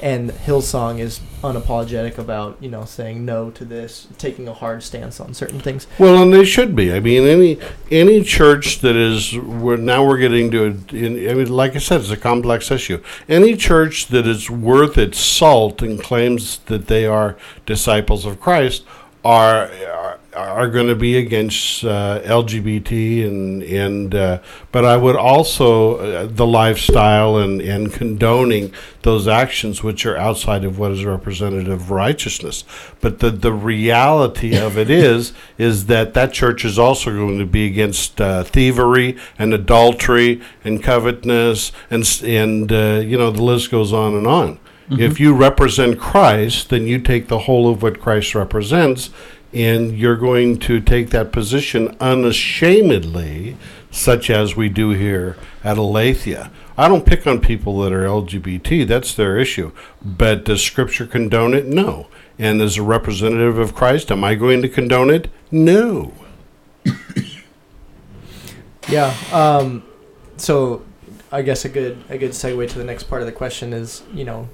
[0.02, 5.20] and Hillsong is unapologetic about you know saying no to this, taking a hard stance
[5.20, 5.88] on certain things.
[5.98, 6.94] Well, and they should be.
[6.94, 7.60] I mean, any
[7.92, 10.82] any church that is we're now we're getting to.
[10.92, 13.02] In, I mean, like I said, it's a complex issue.
[13.28, 18.84] Any church that is worth its salt and claims that they are disciples of Christ
[19.24, 19.70] are
[20.40, 24.16] are, going to be against uh, LGBT and and.
[24.16, 24.40] Uh,
[24.72, 30.64] but I would also uh, the lifestyle and and condoning those actions which are outside
[30.64, 32.64] of what is representative of righteousness.
[33.02, 37.46] But the the reality of it is is that that church is also going to
[37.46, 43.72] be against uh, thievery and adultery and covetousness and and uh, you know the list
[43.72, 44.60] goes on and on.
[44.92, 49.12] If you represent Christ, then you take the whole of what Christ represents,
[49.54, 53.58] and you're going to take that position unashamedly,
[53.92, 56.52] such as we do here at Aletheia.
[56.78, 59.72] I don't pick on people that are LGBT, that's their issue.
[60.02, 61.66] But does Scripture condone it?
[61.66, 62.08] No.
[62.38, 65.30] And as a representative of Christ, am I going to condone it?
[65.52, 66.14] No.
[68.90, 69.16] Yeah.
[69.32, 69.84] Um,
[70.38, 70.84] so
[71.32, 74.04] I guess a good a good segue to the next part of the question is
[74.14, 74.50] you know.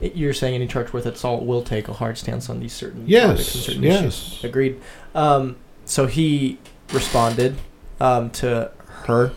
[0.00, 3.04] You're saying any church worth its salt will take a hard stance on these certain
[3.06, 4.00] Yes, topics and certain yes.
[4.00, 4.44] issues.
[4.44, 4.80] Agreed.
[5.14, 6.58] Um, so he
[6.92, 7.56] responded
[8.00, 8.70] um, to
[9.04, 9.32] her,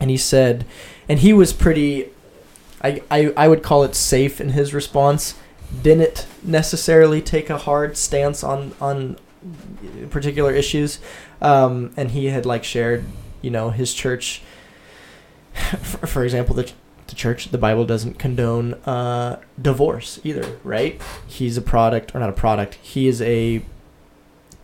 [0.00, 0.64] and he said,
[1.08, 2.08] and he was pretty.
[2.82, 5.34] I, I I would call it safe in his response.
[5.82, 9.16] Didn't necessarily take a hard stance on on
[10.10, 10.98] particular issues,
[11.40, 13.04] um, and he had like shared,
[13.40, 14.42] you know, his church.
[15.82, 16.72] For, for example, the
[17.12, 21.00] the church, the Bible doesn't condone uh, divorce either, right?
[21.26, 22.74] He's a product, or not a product.
[22.80, 23.62] He is a.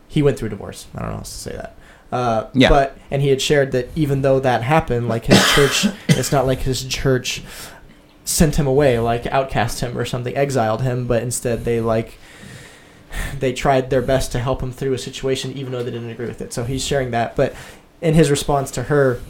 [0.09, 0.87] He went through divorce.
[0.95, 1.77] I don't know how else to say that.
[2.11, 2.71] Uh, Yeah.
[2.71, 6.47] But and he had shared that even though that happened, like his church, it's not
[6.47, 7.43] like his church
[8.25, 12.19] sent him away, like outcast him or something, exiled him, but instead they like
[13.39, 16.27] they tried their best to help him through a situation, even though they didn't agree
[16.27, 16.53] with it.
[16.55, 17.37] So he's sharing that.
[17.37, 17.55] But
[18.01, 19.21] in his response to her,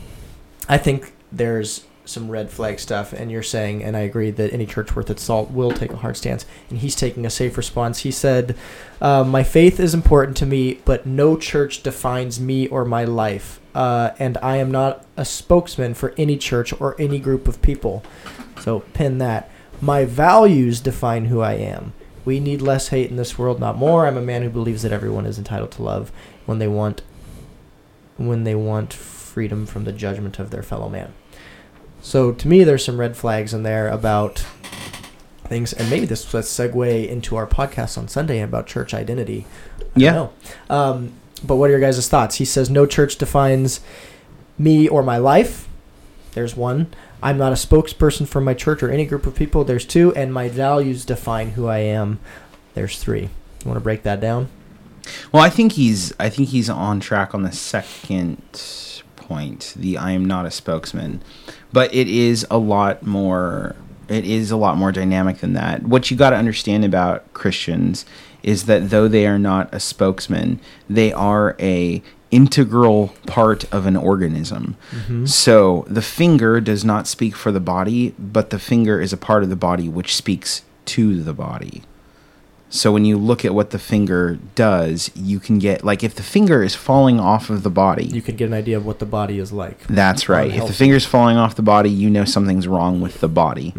[0.68, 4.66] I think there's some red flag stuff, and you're saying, and I agree that any
[4.66, 8.00] church worth its salt will take a hard stance, and he's taking a safe response.
[8.00, 8.56] He said,
[9.00, 13.60] uh, "My faith is important to me, but no church defines me or my life,
[13.74, 18.02] uh, and I am not a spokesman for any church or any group of people."
[18.60, 19.50] So pin that.
[19.80, 21.92] My values define who I am.
[22.24, 24.06] We need less hate in this world, not more.
[24.06, 26.10] I'm a man who believes that everyone is entitled to love
[26.46, 27.02] when they want
[28.16, 31.12] when they want freedom from the judgment of their fellow man.
[32.00, 34.44] So to me, there's some red flags in there about
[35.44, 39.46] things, and maybe this let's segue into our podcast on Sunday about church identity.
[39.80, 40.28] I Yeah.
[40.70, 41.12] Um,
[41.44, 42.36] but what are your guys' thoughts?
[42.36, 43.80] He says no church defines
[44.58, 45.68] me or my life.
[46.32, 46.92] There's one.
[47.22, 49.64] I'm not a spokesperson for my church or any group of people.
[49.64, 52.20] There's two, and my values define who I am.
[52.74, 53.22] There's three.
[53.22, 54.48] You want to break that down?
[55.32, 58.42] Well, I think he's I think he's on track on the second
[59.28, 61.22] point, the I am not a spokesman.
[61.72, 63.76] But it is a lot more
[64.08, 65.82] it is a lot more dynamic than that.
[65.82, 68.06] What you got to understand about Christians
[68.42, 73.96] is that though they are not a spokesman, they are a integral part of an
[73.96, 74.76] organism.
[74.90, 75.26] Mm-hmm.
[75.26, 79.42] So the finger does not speak for the body, but the finger is a part
[79.42, 81.82] of the body which speaks to the body.
[82.70, 86.22] So when you look at what the finger does, you can get like if the
[86.22, 88.04] finger is falling off of the body.
[88.04, 89.86] You can get an idea of what the body is like.
[89.86, 90.52] that's right.
[90.52, 93.72] If the finger is falling off the body, you know something's wrong with the body.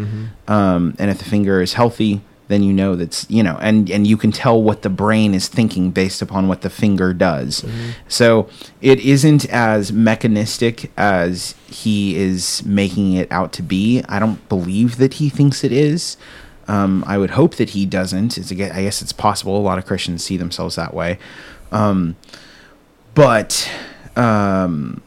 [0.48, 4.08] Um, and if the finger is healthy, then you know that's you know, and and
[4.08, 7.64] you can tell what the brain is thinking based upon what the finger does.
[8.08, 8.50] So
[8.82, 14.02] it isn't as mechanistic as he is making it out to be.
[14.10, 16.18] I don't believe that he thinks it is.
[16.70, 18.38] Um, I would hope that he doesn't.
[18.38, 19.58] It's, I guess it's possible.
[19.58, 21.18] A lot of Christians see themselves that way.
[21.72, 22.16] Um,
[23.16, 23.70] but
[24.16, 25.02] um,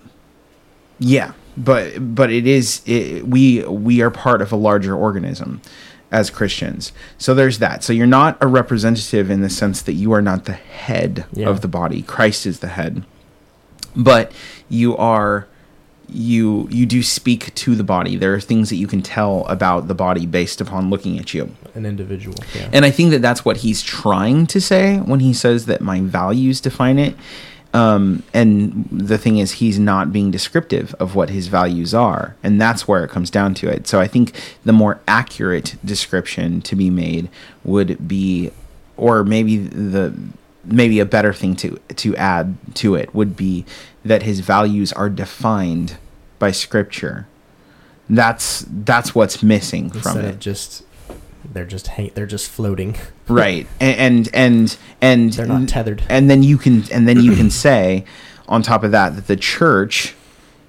[0.98, 5.60] yeah, but but it is it, we we are part of a larger organism
[6.10, 6.92] as Christians.
[7.16, 7.82] So there's that.
[7.84, 11.48] So you're not a representative in the sense that you are not the head Yeah.
[11.48, 12.02] of the body.
[12.02, 13.04] Christ is the head.
[13.96, 14.32] But
[14.68, 15.46] you are
[16.14, 18.16] you you do speak to the body.
[18.16, 21.54] There are things that you can tell about the body based upon looking at you.
[21.74, 22.36] An individual.
[22.54, 22.68] Yeah.
[22.72, 26.00] And I think that that's what he's trying to say when he says that my
[26.00, 27.16] values define it.
[27.74, 32.36] Um, and the thing is, he's not being descriptive of what his values are.
[32.42, 33.86] And that's where it comes down to it.
[33.86, 37.30] So I think the more accurate description to be made
[37.64, 38.50] would be,
[38.96, 40.14] or maybe the
[40.64, 43.64] maybe a better thing to to add to it would be
[44.05, 45.96] that his values are defined
[46.38, 47.26] by scripture.
[48.11, 50.82] That's that's what's missing from it just
[51.53, 52.96] they're just hang, they're just floating.
[53.28, 56.03] right and and and, and They're not tethered.
[56.09, 58.05] and then you can and then you can say
[58.48, 60.14] on top of that that the church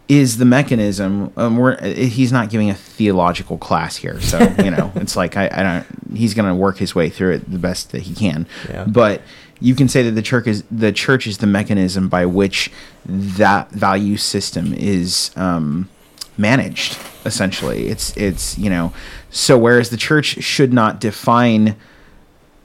[0.08, 4.92] is the mechanism um, we're, he's not giving a theological class here so you know
[4.96, 7.92] it's like I, I don't he's going to work his way through it the best
[7.92, 8.86] that he can Yeah.
[8.86, 9.22] but
[9.64, 12.70] you can say that the church is the church is the mechanism by which
[13.06, 15.90] that value system is um,
[16.38, 17.88] managed essentially.
[17.88, 18.94] It's it's you know
[19.30, 21.78] so whereas the church should not define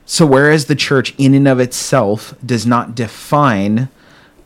[0.07, 3.89] so whereas the church in and of itself does not define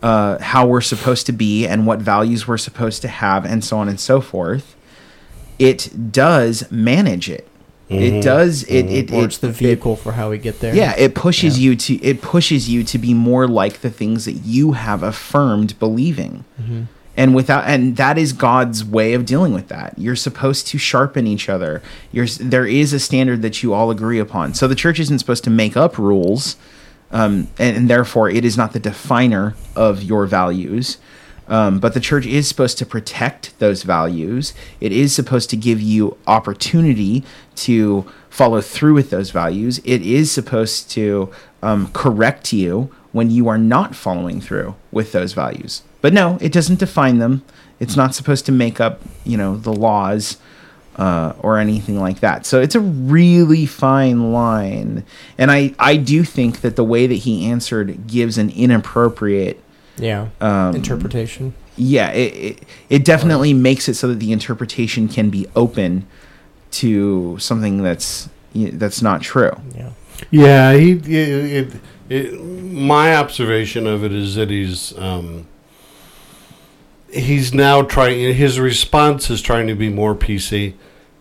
[0.03, 3.79] uh, how we're supposed to be and what values we're supposed to have and so
[3.79, 4.77] on and so forth
[5.59, 7.49] it does manage it
[7.95, 10.75] it does it it, or it it's the it- vehicle for how we get there.
[10.75, 11.71] yeah, it pushes Yeah.
[11.71, 15.79] you to it pushes you to be more like the things that you have affirmed
[15.79, 16.45] believing.
[16.61, 16.83] Mm-hmm.
[17.15, 19.95] And without and that is God's way of dealing with that.
[19.99, 21.83] You're supposed to sharpen each other.
[22.11, 24.55] You're there is a standard that you all agree upon.
[24.55, 26.57] So the church isn't supposed to make up rules.
[27.11, 30.97] Um, and, and therefore it is not the definer of your values.
[31.53, 34.55] Um, but the church is supposed to protect those values.
[34.81, 37.25] It is supposed to give you opportunity
[37.57, 39.79] to follow through with those values.
[39.85, 41.31] It is supposed to
[41.63, 45.83] um, correct you when you are not following through with those values.
[46.01, 47.45] But no, it doesn't define them.
[47.79, 50.39] It's not supposed to make up, you know, the laws
[50.97, 52.47] uh, or anything like that.
[52.47, 55.05] So it's a really fine line.
[55.37, 59.63] And I, I do think that the way that he answered gives an inappropriate
[59.97, 60.29] Yeah.
[60.41, 61.55] Um, Interpretation.
[61.77, 66.07] yeah it, it, it definitely makes it so that the interpretation can be open
[66.73, 69.91] to something that's that's not true Yeah.
[70.31, 70.93] Yeah, he.
[70.93, 75.49] It, it, it, my observation of it is that he's um,
[77.13, 78.33] he's now trying.
[78.35, 80.75] His response is trying to be more PC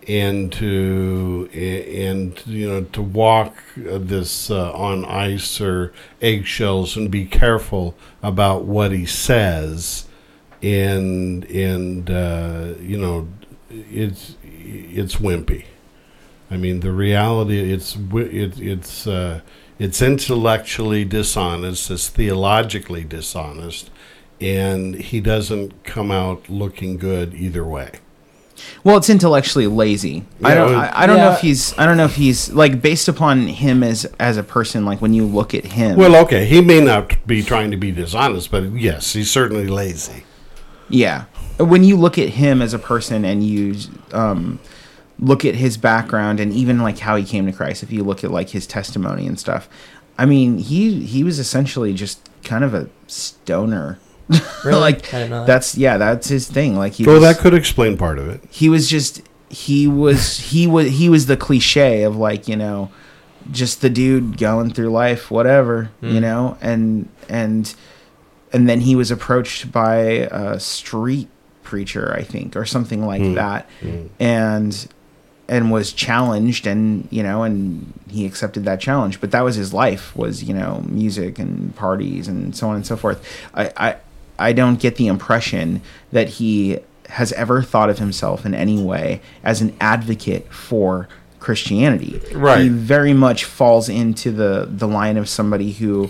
[0.07, 7.25] and to and you know to walk this uh, on ice or eggshells and be
[7.25, 10.07] careful about what he says
[10.61, 13.27] and and uh, you know
[13.69, 15.65] it's it's wimpy.
[16.49, 19.41] I mean, the reality it's it, it's uh,
[19.79, 21.89] it's intellectually dishonest.
[21.89, 23.89] It's theologically dishonest,
[24.39, 27.99] and he doesn't come out looking good either way.
[28.83, 30.25] Well, it's intellectually lazy.
[30.43, 30.73] I don't.
[30.73, 31.77] I, I don't know if he's.
[31.77, 34.85] I don't know if he's like based upon him as as a person.
[34.85, 35.97] Like when you look at him.
[35.97, 40.23] Well, okay, he may not be trying to be dishonest, but yes, he's certainly lazy.
[40.89, 41.25] Yeah.
[41.57, 43.75] When you look at him as a person and you
[44.13, 44.59] um,
[45.19, 48.23] look at his background and even like how he came to Christ, if you look
[48.23, 49.69] at like his testimony and stuff,
[50.17, 53.99] I mean, he he was essentially just kind of a stoner.
[54.65, 54.79] Really?
[54.79, 55.47] like I didn't know that.
[55.47, 56.75] that's yeah, that's his thing.
[56.77, 58.41] Like he Well, was, that could explain part of it.
[58.49, 62.89] he was just he was he was he was the cliche of like you know
[63.51, 66.21] just the dude going through life whatever you Mm.
[66.21, 67.73] know and and
[68.53, 69.95] and then he was approached by
[70.31, 71.27] a street
[71.63, 73.35] preacher i think or something like Mm.
[73.35, 74.09] that Mm.
[74.19, 74.87] and
[75.49, 79.73] and was challenged and you know and he accepted that challenge but that was his
[79.73, 83.19] life was you know music and parties and so on and so forth
[83.55, 83.95] i i
[84.41, 85.81] i don't get the impression
[86.11, 86.77] that he
[87.09, 91.07] has ever thought of himself in any way as an advocate for
[91.39, 92.61] christianity Right.
[92.61, 96.09] he very much falls into the the line of somebody who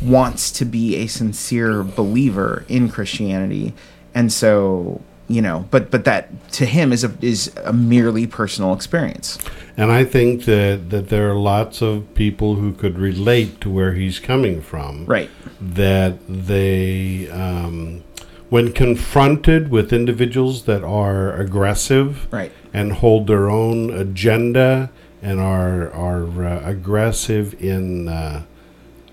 [0.00, 3.72] wants to be a sincere believer in christianity
[4.14, 5.00] and so
[5.32, 9.38] you know but but that to him is a is a merely personal experience.
[9.76, 13.94] And I think that, that there are lots of people who could relate to where
[13.94, 15.06] he's coming from.
[15.06, 15.30] right.
[15.60, 18.02] That they, um,
[18.50, 22.52] when confronted with individuals that are aggressive right.
[22.74, 24.90] and hold their own agenda
[25.22, 28.42] and are are uh, aggressive in, uh,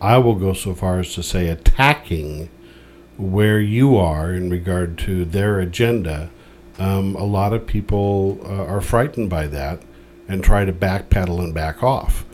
[0.01, 2.49] I will go so far as to say, attacking
[3.19, 6.29] where you are in regard to their agenda.
[6.77, 9.81] Um, a lot of people uh, are frightened by that
[10.27, 12.25] and try to backpedal and back off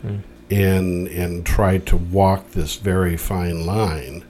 [0.50, 4.24] and and try to walk this very fine line.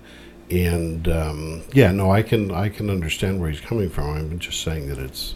[0.51, 4.17] And um, yeah, no, I can I can understand where he's coming from.
[4.17, 5.35] I'm just saying that it's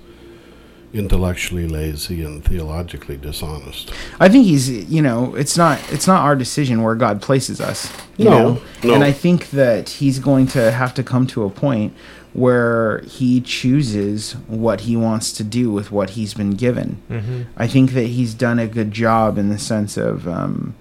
[0.93, 3.93] intellectually lazy and theologically dishonest.
[4.18, 7.93] i think he's you know it's not it's not our decision where god places us
[8.16, 8.95] you No, know no.
[8.95, 11.95] and i think that he's going to have to come to a point
[12.32, 17.43] where he chooses what he wants to do with what he's been given Mm-hmm.
[17.57, 20.74] I think that he's done a good job in the sense of um,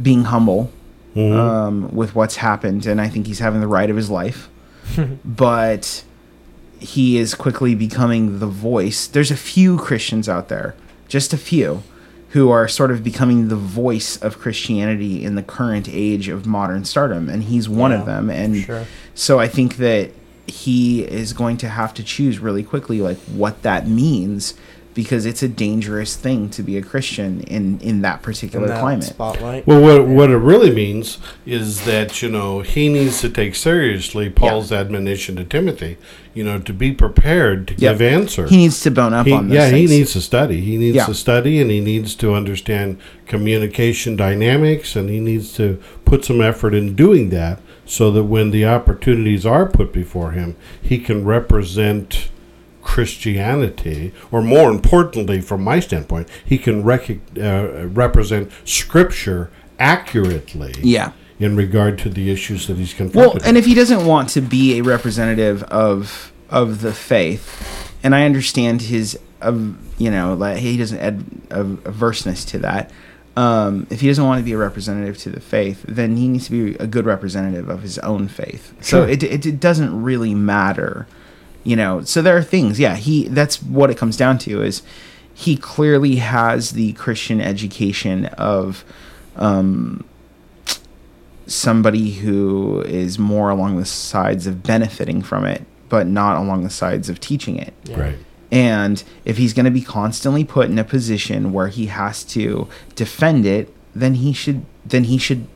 [0.00, 0.70] being humble
[1.16, 1.32] Mhm.
[1.38, 4.48] um, with what's happened, and I think he's having the right of his life.
[5.24, 6.02] but
[6.80, 9.06] he is quickly becoming the voice.
[9.06, 10.74] There's a few Christians out there,
[11.08, 11.82] just a few,
[12.30, 16.84] who are sort of becoming the voice of Christianity in the current age of modern
[16.84, 18.28] stardom, and he's one of them.
[18.28, 18.86] And sure.
[19.14, 20.10] so I think that
[20.46, 24.54] he is going to have to choose really quickly, like what that means,
[24.94, 28.80] because it's a dangerous thing to be a Christian in in that particular In that
[28.80, 29.04] climate.
[29.04, 29.66] spotlight.
[29.66, 34.30] Well, what what it really means is that you know he needs to take seriously
[34.30, 35.96] Paul's admonition to Timothy.
[36.32, 37.92] You know, to be prepared to Yep.
[37.92, 38.46] give answer.
[38.48, 39.54] He needs to bone up He- on this.
[39.54, 40.60] yeah, he needs to study.
[40.60, 41.06] He needs Yeah.
[41.06, 46.40] to study, and he needs to understand communication dynamics, and he needs to put some
[46.40, 51.24] effort in doing that, so that when the opportunities are put before him, he can
[51.24, 52.28] represent
[52.84, 61.10] Christianity, or more importantly, from my standpoint, he can rec- uh, represent Scripture accurately Yeah.
[61.40, 63.40] in regard to the issues that he's confronted.
[63.40, 68.14] Well, and if he doesn't want to be a representative of of the faith, and
[68.14, 72.90] I understand his, of you know, like he doesn't add averseness to that.
[73.36, 76.44] Um, if he doesn't want to be a representative to the faith, then he needs
[76.44, 78.72] to be a good representative of his own faith.
[78.80, 79.08] So Sure.
[79.08, 81.08] it, it it doesn't really matter,
[81.64, 82.02] you know.
[82.02, 82.96] So there are things, yeah.
[82.96, 84.82] He that's what it comes down to is
[85.34, 88.84] he clearly has the Christian education of.
[89.36, 90.04] Um,
[91.46, 96.70] somebody who is more along the sides of benefiting from it, but not along the
[96.70, 97.74] sides of teaching it.
[97.84, 98.00] Yeah.
[98.00, 98.18] right.
[98.50, 102.68] And if he's going to be constantly put in a position where he has to
[102.94, 105.46] defend it, then he should then he should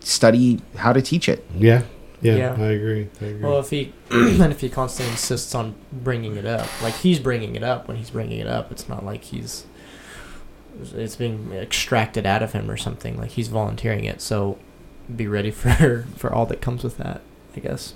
[0.00, 1.44] study how to teach it.
[1.54, 1.82] Yeah,
[2.22, 2.56] yeah, Yeah.
[2.58, 3.08] I agree.
[3.20, 3.42] I agree.
[3.42, 7.56] Well, if he and if he constantly insists on bringing it up, like he's bringing
[7.56, 9.64] it up when he's bringing it up, it's not like he's
[10.94, 13.18] it's being extracted out of him or something.
[13.18, 14.58] Like he's volunteering it, so
[15.14, 17.20] be ready for for all that comes with that.
[17.56, 17.94] I guess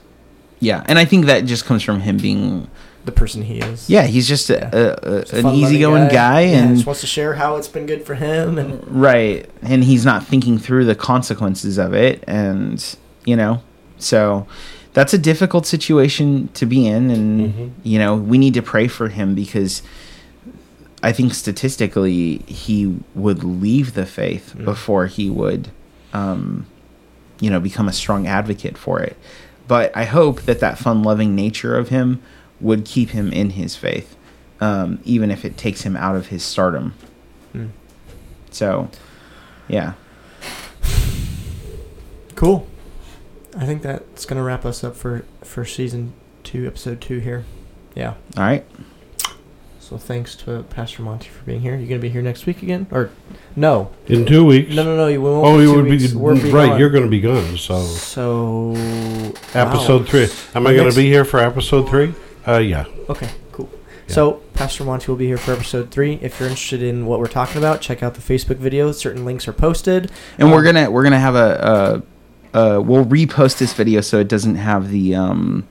[0.61, 2.69] Yeah, and I think that just comes from him being
[3.05, 3.89] the person he is.
[3.89, 4.71] yeah, he's just a, Yeah.
[4.73, 7.57] a, a, Just a an fun-loving easygoing guy, Yeah, and just wants to share how
[7.57, 11.93] it's been good for him and right, and he's not thinking through the consequences of
[11.95, 12.97] it, and
[13.27, 13.63] you know,
[13.99, 14.47] so
[14.93, 19.09] that's a difficult situation to be in and you know we need to pray for
[19.09, 19.83] him because
[21.03, 25.69] i think statistically he would leave the faith before he would
[26.13, 26.67] um,
[27.41, 29.17] you know become a strong advocate for it.
[29.67, 32.23] But i hope that that fun loving nature of him
[32.61, 34.17] would keep him in his faith
[34.61, 36.95] um, even if it takes him out of his stardom.
[37.55, 37.71] Mm.
[38.51, 38.89] so
[39.69, 39.95] yeah.
[42.35, 42.67] Cool.
[43.57, 47.45] I think that's gonna wrap us up for for season two, episode two here.
[47.95, 48.15] Yeah.
[48.37, 48.65] all right
[49.79, 51.77] So thanks to Pastor Monty for being here.
[51.77, 53.11] You gonna be here next week again, or
[53.55, 53.91] no?
[54.07, 54.75] In two weeks.
[54.75, 55.07] No, no, no.
[55.07, 55.47] You won't.
[55.47, 56.13] Oh, you two would be.
[56.17, 56.71] We're right.
[56.71, 56.81] gone.
[56.81, 57.57] You're going to be gone.
[57.57, 58.73] So So
[59.55, 60.07] episode wow.
[60.09, 60.29] three.
[60.55, 62.15] Am I going to be here for episode three?
[62.49, 62.87] Uh, yeah.
[63.09, 63.71] Okay, cool.
[64.09, 64.15] Yeah.
[64.15, 66.15] So Pastor Monty will be here for episode three.
[66.21, 68.91] If you're interested in what we're talking about, check out the Facebook video.
[68.93, 70.11] Certain links are posted.
[70.39, 72.03] and we're Um, gonna we're gonna have a, a,
[72.55, 75.67] a we'll repost this video so it doesn't have the um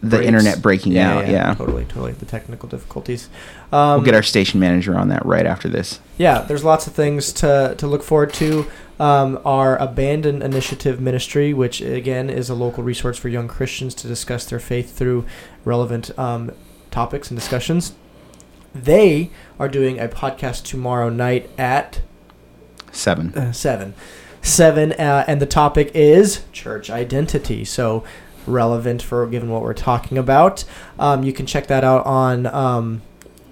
[0.00, 0.26] the breaks.
[0.26, 2.12] internet breaking out yeah, totally, totally.
[2.12, 3.28] The technical difficulties.
[3.72, 6.92] Um, we'll get our station manager on that right after this yeah, there's lots of
[6.92, 8.66] things to, to look forward to.
[8.98, 14.08] Um, our Abandon Initiative Ministry, which again is a local resource for young Christians to
[14.08, 15.24] discuss their faith through
[15.64, 16.50] relevant um,
[16.90, 17.94] topics and discussions.
[18.74, 19.30] They
[19.60, 22.00] are doing a podcast tomorrow night at
[22.90, 23.94] seven uh, seven,
[24.48, 27.64] seven, uh, and the topic is church identity.
[27.64, 28.04] So
[28.46, 30.64] relevant for given what we're talking about.
[30.98, 33.02] Um, you can check that out on um,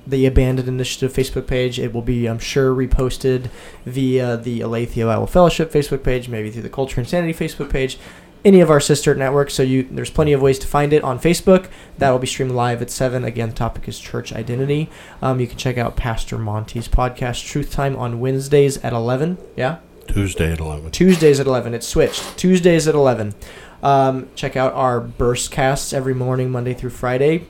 [0.07, 1.79] the Abandoned Initiative Facebook page.
[1.79, 3.51] It will be, I'm sure, reposted
[3.85, 7.99] via the Aletheia Bible Fellowship Facebook page, maybe through the Culture Insanity Facebook page.
[8.45, 11.19] Any of our sister networks, so you there's plenty of ways to find it on
[11.19, 11.69] Facebook.
[11.99, 13.25] That will be streamed live at seven.
[13.25, 14.89] Again, the topic is church identity.
[15.21, 19.39] Um, you can check out Pastor Monty's podcast, Truth Time, on Wednesdays at eleven.
[19.57, 19.79] Yeah,
[20.09, 20.91] Tuesday at 11.
[20.91, 21.75] Tuesdays at 11.
[21.75, 22.37] It's switched.
[22.39, 23.35] Tuesdays at 11.
[23.83, 27.47] Um, check out our burst casts every morning, Monday through Friday,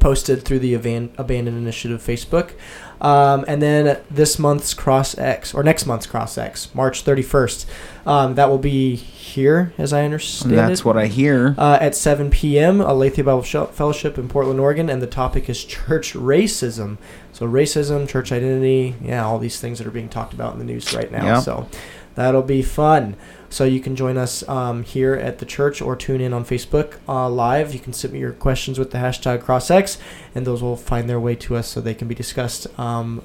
[0.00, 2.52] posted through the Aban- Abandoned Initiative Facebook.
[3.00, 7.66] Um, and then this month's Cross X, or next month's Cross X, March 31st.
[8.06, 11.94] Um, that will be here, as I understand that's it what i hear uh, at
[11.94, 12.80] 7 p.m.
[12.80, 16.96] Aletheia Bible Sh- Fellowship in Portland, Oregon, and the topic is church racism.
[17.34, 20.64] So racism, church identity, yeah, all these things that are being talked about in the
[20.64, 21.24] news right now.
[21.24, 21.40] Yeah.
[21.40, 21.68] So
[22.14, 23.16] that'll be fun.
[23.50, 26.94] So you can join us um, here at the church or tune in on Facebook
[27.08, 27.74] uh, live.
[27.74, 29.98] You can submit your questions with the hashtag CrossX,
[30.32, 33.20] and those will find their way to us so they can be discussed um,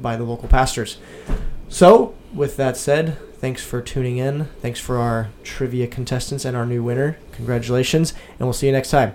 [0.00, 0.98] by the local pastors.
[1.68, 4.46] So, with that said, thanks for tuning in.
[4.62, 7.18] Thanks for our trivia contestants and our new winner.
[7.32, 9.14] Congratulations, and we'll see you next time.